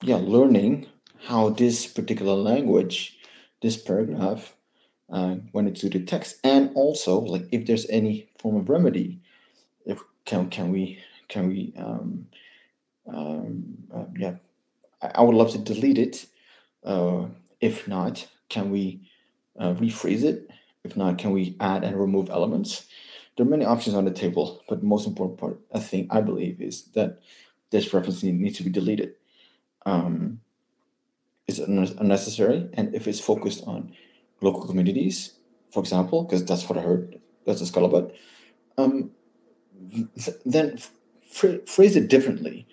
yeah 0.01 0.19
learning 0.21 0.87
how 1.25 1.49
this 1.49 1.87
particular 1.87 2.35
language, 2.35 3.17
this 3.61 3.75
paragraph, 3.77 4.55
uh, 5.11 5.35
went 5.53 5.67
into 5.67 5.89
the 5.89 6.03
text, 6.03 6.37
and 6.43 6.71
also 6.75 7.19
like 7.19 7.45
if 7.51 7.65
there's 7.65 7.89
any 7.89 8.29
form 8.37 8.55
of 8.57 8.69
remedy, 8.69 9.19
if 9.85 10.01
can 10.25 10.49
can 10.49 10.71
we 10.71 10.99
can 11.27 11.47
we 11.47 11.73
um, 11.77 12.27
um, 13.07 13.77
uh, 13.93 14.05
yeah, 14.17 14.35
I, 15.01 15.11
I, 15.15 15.21
would 15.21 15.35
love 15.35 15.51
to 15.51 15.57
delete 15.57 15.97
it. 15.97 16.25
Uh, 16.83 17.27
if 17.61 17.87
not, 17.87 18.27
can 18.49 18.69
we 18.69 19.09
uh, 19.59 19.73
rephrase 19.73 20.23
it? 20.23 20.49
If 20.83 20.95
not, 20.95 21.17
can 21.17 21.31
we 21.31 21.55
add 21.59 21.83
and 21.83 21.99
remove 21.99 22.29
elements? 22.29 22.85
There 23.37 23.45
are 23.45 23.49
many 23.49 23.65
options 23.65 23.95
on 23.95 24.05
the 24.05 24.11
table, 24.11 24.63
but 24.67 24.81
the 24.81 24.87
most 24.87 25.07
important 25.07 25.39
part, 25.39 25.59
I 25.73 25.79
think, 25.79 26.13
I 26.13 26.21
believe, 26.21 26.59
is 26.59 26.83
that 26.95 27.19
this 27.69 27.93
reference 27.93 28.23
needs 28.23 28.57
to 28.57 28.63
be 28.63 28.71
deleted. 28.71 29.13
Um, 29.85 30.41
it's 31.47 31.59
unnecessary, 31.59 32.69
and 32.73 32.93
if 32.93 33.07
it's 33.07 33.19
focused 33.19 33.63
on 33.65 33.93
local 34.41 34.65
communities, 34.65 35.33
for 35.71 35.79
example, 35.79 36.23
because 36.23 36.43
that's 36.43 36.67
what 36.67 36.77
I 36.77 36.81
heard, 36.81 37.21
that's 37.45 37.61
a 37.61 37.65
scuttlebutt, 37.65 38.13
um, 38.77 39.11
then 40.45 40.77
phrase 41.29 41.95
it 41.95 42.09
differently, 42.09 42.67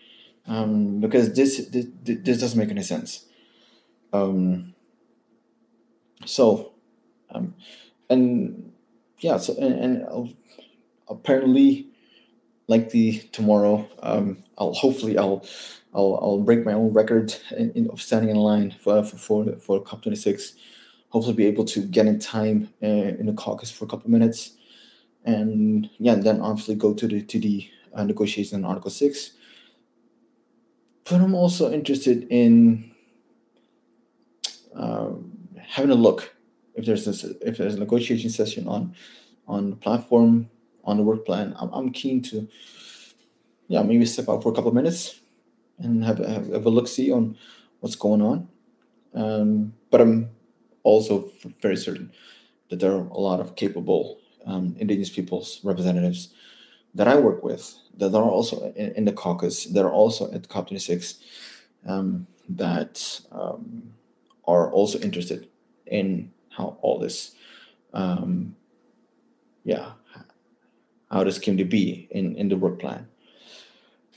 um, 0.46 1.00
because 1.00 1.34
this, 1.34 1.68
this 1.68 1.86
this 2.02 2.40
doesn't 2.40 2.58
make 2.58 2.70
any 2.70 2.82
sense. 2.82 3.26
Um, 4.12 4.74
so 6.24 6.72
um, 7.30 7.54
and 8.08 8.72
yeah 9.20 9.36
so 9.36 9.54
and, 9.56 9.74
and 9.74 10.36
apparently 11.09 11.88
like 12.66 12.90
the 12.90 13.18
tomorrow 13.32 13.86
um, 14.02 14.38
i'll 14.59 14.72
hopefully 14.74 15.18
i'll 15.18 15.44
i'll, 15.94 16.18
I'll 16.22 16.40
break 16.40 16.64
my 16.64 16.72
own 16.72 16.92
record 16.92 17.34
in, 17.57 17.70
in, 17.72 17.90
of 17.90 18.00
standing 18.00 18.30
in 18.30 18.36
line 18.36 18.74
for 18.80 19.02
for 19.05 19.16
for, 19.16 19.57
for 19.57 19.82
cop 19.82 20.02
26 20.02 20.55
hopefully 21.14 21.36
be 21.36 21.46
able 21.46 21.64
to 21.64 21.80
get 21.80 22.07
in 22.07 22.18
time 22.18 22.68
uh, 22.82 22.86
in 22.86 23.26
the 23.26 23.32
caucus 23.32 23.70
for 23.70 23.84
a 23.84 23.88
couple 23.88 24.11
minutes. 24.11 24.55
And 25.24 25.88
yeah 25.98 26.14
and 26.14 26.24
then 26.24 26.40
obviously 26.40 26.74
go 26.74 26.92
to 26.92 27.07
the 27.07 27.22
to 27.22 27.38
the 27.38 27.70
uh, 27.94 28.05
negotiation 28.05 28.64
on 28.64 28.68
article 28.68 28.90
6 28.90 29.30
but 31.05 31.20
i'm 31.20 31.34
also 31.34 31.72
interested 31.72 32.26
in 32.28 32.90
um, 34.74 35.30
having 35.57 35.92
a 35.92 35.94
look 35.94 36.34
if 36.74 36.84
there's 36.84 37.05
this, 37.05 37.22
if 37.22 37.57
there's 37.57 37.76
a 37.76 37.78
negotiation 37.78 38.28
session 38.28 38.66
on 38.66 38.94
on 39.46 39.70
the 39.70 39.76
platform 39.76 40.50
on 40.85 40.97
the 40.97 41.03
work 41.03 41.24
plan. 41.24 41.55
I'm, 41.59 41.70
I'm 41.72 41.91
keen 41.91 42.22
to 42.22 42.49
yeah 43.68 43.82
maybe 43.82 44.07
step 44.07 44.28
out 44.28 44.43
for 44.43 44.53
a 44.53 44.55
couple 44.55 44.68
of 44.68 44.74
minutes 44.74 45.20
and 45.78 46.05
have, 46.05 46.18
have, 46.18 46.49
have 46.49 46.66
a 46.66 46.70
look 46.70 46.89
see 46.89 47.11
on 47.11 47.37
what's 47.80 47.97
going 47.97 48.22
on. 48.22 48.49
Um, 49.14 49.74
but 49.91 50.01
I'm 50.01 50.30
also 50.82 51.30
very 51.61 51.76
certain 51.76 52.12
that 52.70 52.80
there 52.80 52.93
are 52.93 53.07
a 53.07 53.18
lot 53.18 53.41
of 53.41 53.57
capable 53.57 54.18
um, 54.47 54.76
indigenous 54.78 55.11
peoples 55.11 55.61
representatives 55.62 56.35
that 56.95 57.09
I 57.09 57.16
work 57.16 57.43
with 57.43 57.74
that 57.97 58.14
are 58.14 58.22
also 58.22 58.72
in, 58.76 58.93
in 58.93 59.05
the 59.05 59.12
caucus, 59.12 59.66
that 59.66 59.85
are 59.85 59.93
also 59.93 60.32
at 60.32 60.49
COP26, 60.49 61.18
um, 61.87 62.26
that 62.49 63.20
um, 63.32 63.95
are 64.47 64.70
also 64.70 64.99
interested 65.01 65.49
in 65.87 66.32
how 66.51 66.78
all 66.82 66.99
this, 66.99 67.35
um, 67.93 68.57
yeah, 69.64 69.93
how 71.14 71.22
this 71.22 71.38
came 71.38 71.56
to 71.56 71.64
be 71.64 72.08
in 72.10 72.34
in 72.36 72.48
the 72.48 72.56
work 72.56 72.80
plan. 72.80 73.06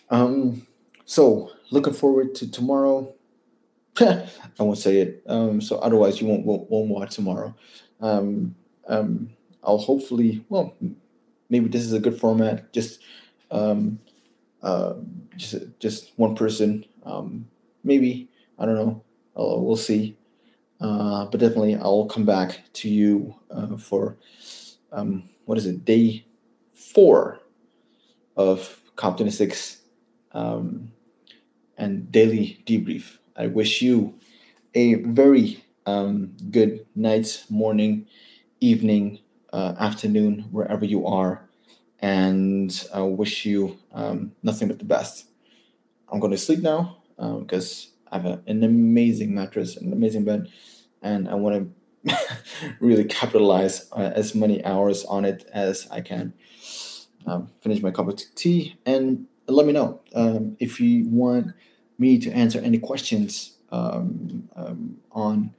Um, 0.09 0.65
so 1.05 1.51
looking 1.69 1.93
forward 1.93 2.33
to 2.35 2.49
tomorrow. 2.51 3.13
I 3.99 4.27
won't 4.59 4.79
say 4.79 4.97
it. 4.97 5.23
Um, 5.27 5.61
so 5.61 5.77
otherwise, 5.77 6.19
you 6.19 6.27
won't 6.27 6.45
won't, 6.45 6.69
won't 6.69 6.89
watch 6.89 7.15
tomorrow. 7.15 7.55
Um, 8.01 8.55
um, 8.87 9.29
I'll 9.63 9.77
hopefully. 9.77 10.43
Well, 10.49 10.75
maybe 11.49 11.69
this 11.69 11.83
is 11.83 11.93
a 11.93 11.99
good 11.99 12.19
format. 12.19 12.73
Just 12.73 13.01
um, 13.51 13.99
uh, 14.63 14.95
just 15.35 15.55
just 15.79 16.13
one 16.15 16.35
person. 16.35 16.83
Um, 17.05 17.47
maybe 17.83 18.27
I 18.57 18.65
don't 18.65 18.75
know. 18.75 19.03
I'll, 19.35 19.63
we'll 19.63 19.77
see. 19.77 20.17
Uh, 20.81 21.25
but 21.25 21.39
definitely, 21.39 21.75
I'll 21.75 22.05
come 22.05 22.25
back 22.25 22.61
to 22.73 22.89
you 22.89 23.35
uh, 23.51 23.77
for 23.77 24.17
um, 24.91 25.29
what 25.45 25.57
is 25.57 25.65
it, 25.67 25.85
day 25.85 26.26
four 26.77 27.39
of 28.35 28.79
COP26 28.95 29.77
um, 30.33 30.91
and 31.77 32.11
daily 32.11 32.63
debrief. 32.65 33.17
I 33.35 33.47
wish 33.47 33.81
you 33.81 34.15
a 34.73 34.95
very 34.95 35.63
um, 35.85 36.35
good 36.51 36.85
night, 36.95 37.45
morning, 37.49 38.07
evening, 38.59 39.19
uh, 39.53 39.75
afternoon, 39.79 40.45
wherever 40.51 40.85
you 40.85 41.05
are, 41.07 41.47
and 41.99 42.87
I 42.93 43.01
wish 43.01 43.45
you 43.45 43.77
um, 43.93 44.33
nothing 44.43 44.67
but 44.67 44.79
the 44.79 44.85
best. 44.85 45.25
I'm 46.09 46.19
going 46.19 46.31
to 46.31 46.37
sleep 46.37 46.59
now 46.59 46.97
because 47.17 47.91
I 48.11 48.17
have 48.17 48.25
a, 48.25 48.41
an 48.47 48.63
amazing 48.63 49.33
mattress, 49.33 49.77
an 49.77 49.91
amazing 49.93 50.25
bed, 50.25 50.49
and 51.01 51.27
I 51.29 51.35
want 51.35 51.55
to 51.55 51.76
really 52.79 53.03
capitalize 53.03 53.89
uh, 53.91 54.11
as 54.15 54.35
many 54.35 54.63
hours 54.63 55.05
on 55.05 55.25
it 55.25 55.49
as 55.53 55.87
I 55.91 56.01
can. 56.01 56.33
Um, 57.25 57.49
finish 57.61 57.81
my 57.81 57.91
cup 57.91 58.07
of 58.07 58.21
tea 58.35 58.77
and 58.85 59.27
let 59.47 59.65
me 59.65 59.73
know 59.73 59.99
um, 60.15 60.55
if 60.59 60.79
you 60.79 61.09
want 61.09 61.47
me 61.97 62.19
to 62.19 62.31
answer 62.31 62.59
any 62.59 62.77
questions 62.79 63.57
um, 63.69 64.47
um 64.55 64.97
on 65.11 65.53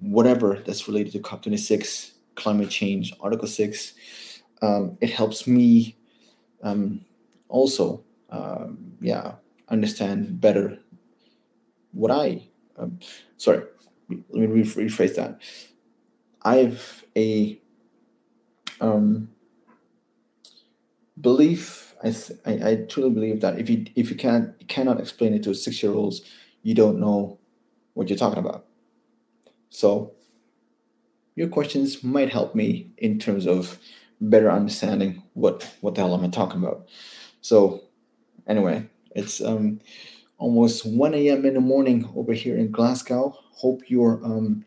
whatever 0.00 0.62
that's 0.64 0.86
related 0.86 1.12
to 1.12 1.18
COP26, 1.18 2.12
climate 2.36 2.70
change, 2.70 3.12
Article 3.20 3.48
6. 3.48 3.94
Um, 4.62 4.96
it 5.00 5.10
helps 5.10 5.46
me 5.46 5.96
um, 6.62 7.04
also, 7.48 8.04
yeah, 9.00 9.34
understand 9.68 10.40
better 10.40 10.78
what 11.92 12.12
I, 12.12 12.48
sorry, 13.38 13.64
let 14.08 14.50
me 14.50 14.62
rephrase 14.62 15.16
that. 15.16 15.40
I 16.42 16.56
have 16.56 17.04
a 17.16 17.60
um, 18.80 19.30
belief. 21.20 21.94
I, 22.02 22.14
I, 22.46 22.70
I 22.70 22.76
truly 22.88 23.10
believe 23.10 23.40
that 23.40 23.58
if 23.58 23.68
you 23.68 23.86
if 23.96 24.10
you 24.10 24.16
can't 24.16 24.54
you 24.60 24.66
cannot 24.66 25.00
explain 25.00 25.34
it 25.34 25.42
to 25.44 25.54
six 25.54 25.82
year 25.82 25.92
olds, 25.92 26.22
you 26.62 26.74
don't 26.74 27.00
know 27.00 27.38
what 27.94 28.08
you're 28.08 28.18
talking 28.18 28.38
about. 28.38 28.66
So 29.70 30.12
your 31.34 31.48
questions 31.48 32.02
might 32.02 32.32
help 32.32 32.54
me 32.54 32.90
in 32.98 33.18
terms 33.18 33.46
of 33.46 33.78
better 34.20 34.50
understanding 34.50 35.22
what 35.34 35.68
what 35.80 35.94
the 35.94 36.00
hell 36.00 36.14
am 36.14 36.24
I 36.24 36.28
talking 36.28 36.62
about. 36.62 36.88
So 37.40 37.82
anyway, 38.46 38.88
it's 39.14 39.40
um 39.40 39.80
almost 40.38 40.86
1 40.86 41.14
a.m. 41.14 41.44
in 41.44 41.54
the 41.54 41.60
morning 41.60 42.08
over 42.14 42.32
here 42.32 42.56
in 42.56 42.70
Glasgow. 42.70 43.36
Hope 43.58 43.90
you're, 43.90 44.20
um, 44.24 44.64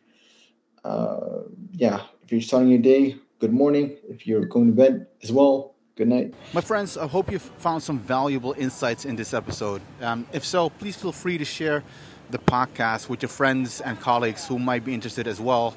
uh, 0.84 1.44
yeah, 1.72 2.02
if 2.24 2.32
you're 2.32 2.42
starting 2.42 2.68
your 2.68 2.80
day, 2.80 3.16
good 3.40 3.54
morning. 3.54 3.96
If 4.10 4.28
you're 4.28 4.44
going 4.44 4.68
to 4.68 4.74
bed 4.74 5.08
as 5.24 5.32
well, 5.32 5.76
good 5.96 6.10
night. 6.10 6.34
My 6.54 6.60
friends, 6.60 6.98
I 6.98 7.08
hope 7.08 7.32
you 7.32 7.40
found 7.40 7.82
some 7.84 8.00
valuable 8.00 8.54
insights 8.58 9.06
in 9.06 9.16
this 9.16 9.34
episode. 9.34 9.82
Um, 10.02 10.28
if 10.34 10.44
so, 10.44 10.70
please 10.70 10.98
feel 10.98 11.14
free 11.14 11.38
to 11.38 11.46
share 11.46 11.86
the 12.32 12.38
podcast 12.38 13.08
with 13.08 13.22
your 13.22 13.30
friends 13.30 13.80
and 13.80 13.98
colleagues 13.98 14.46
who 14.46 14.60
might 14.60 14.84
be 14.84 14.94
interested 14.94 15.26
as 15.26 15.40
well. 15.40 15.74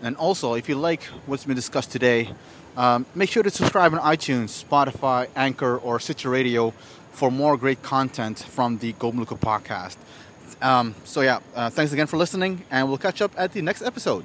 And 0.00 0.16
also, 0.16 0.54
if 0.54 0.68
you 0.68 0.76
like 0.76 1.02
what's 1.26 1.44
been 1.44 1.56
discussed 1.56 1.90
today, 1.90 2.30
um, 2.76 3.06
make 3.16 3.28
sure 3.28 3.42
to 3.42 3.50
subscribe 3.50 3.92
on 3.92 3.98
iTunes, 3.98 4.64
Spotify, 4.64 5.26
Anchor, 5.34 5.78
or 5.78 5.98
Stitcher 5.98 6.30
Radio 6.30 6.72
for 7.10 7.28
more 7.32 7.56
great 7.56 7.82
content 7.82 8.38
from 8.38 8.78
the 8.78 8.92
Go 8.92 9.10
Maluku 9.10 9.36
podcast. 9.38 9.96
Um, 10.60 10.94
so, 11.04 11.20
yeah, 11.20 11.40
uh, 11.54 11.70
thanks 11.70 11.92
again 11.92 12.06
for 12.06 12.16
listening, 12.16 12.64
and 12.70 12.88
we'll 12.88 12.98
catch 12.98 13.22
up 13.22 13.32
at 13.36 13.52
the 13.52 13.62
next 13.62 13.82
episode. 13.82 14.24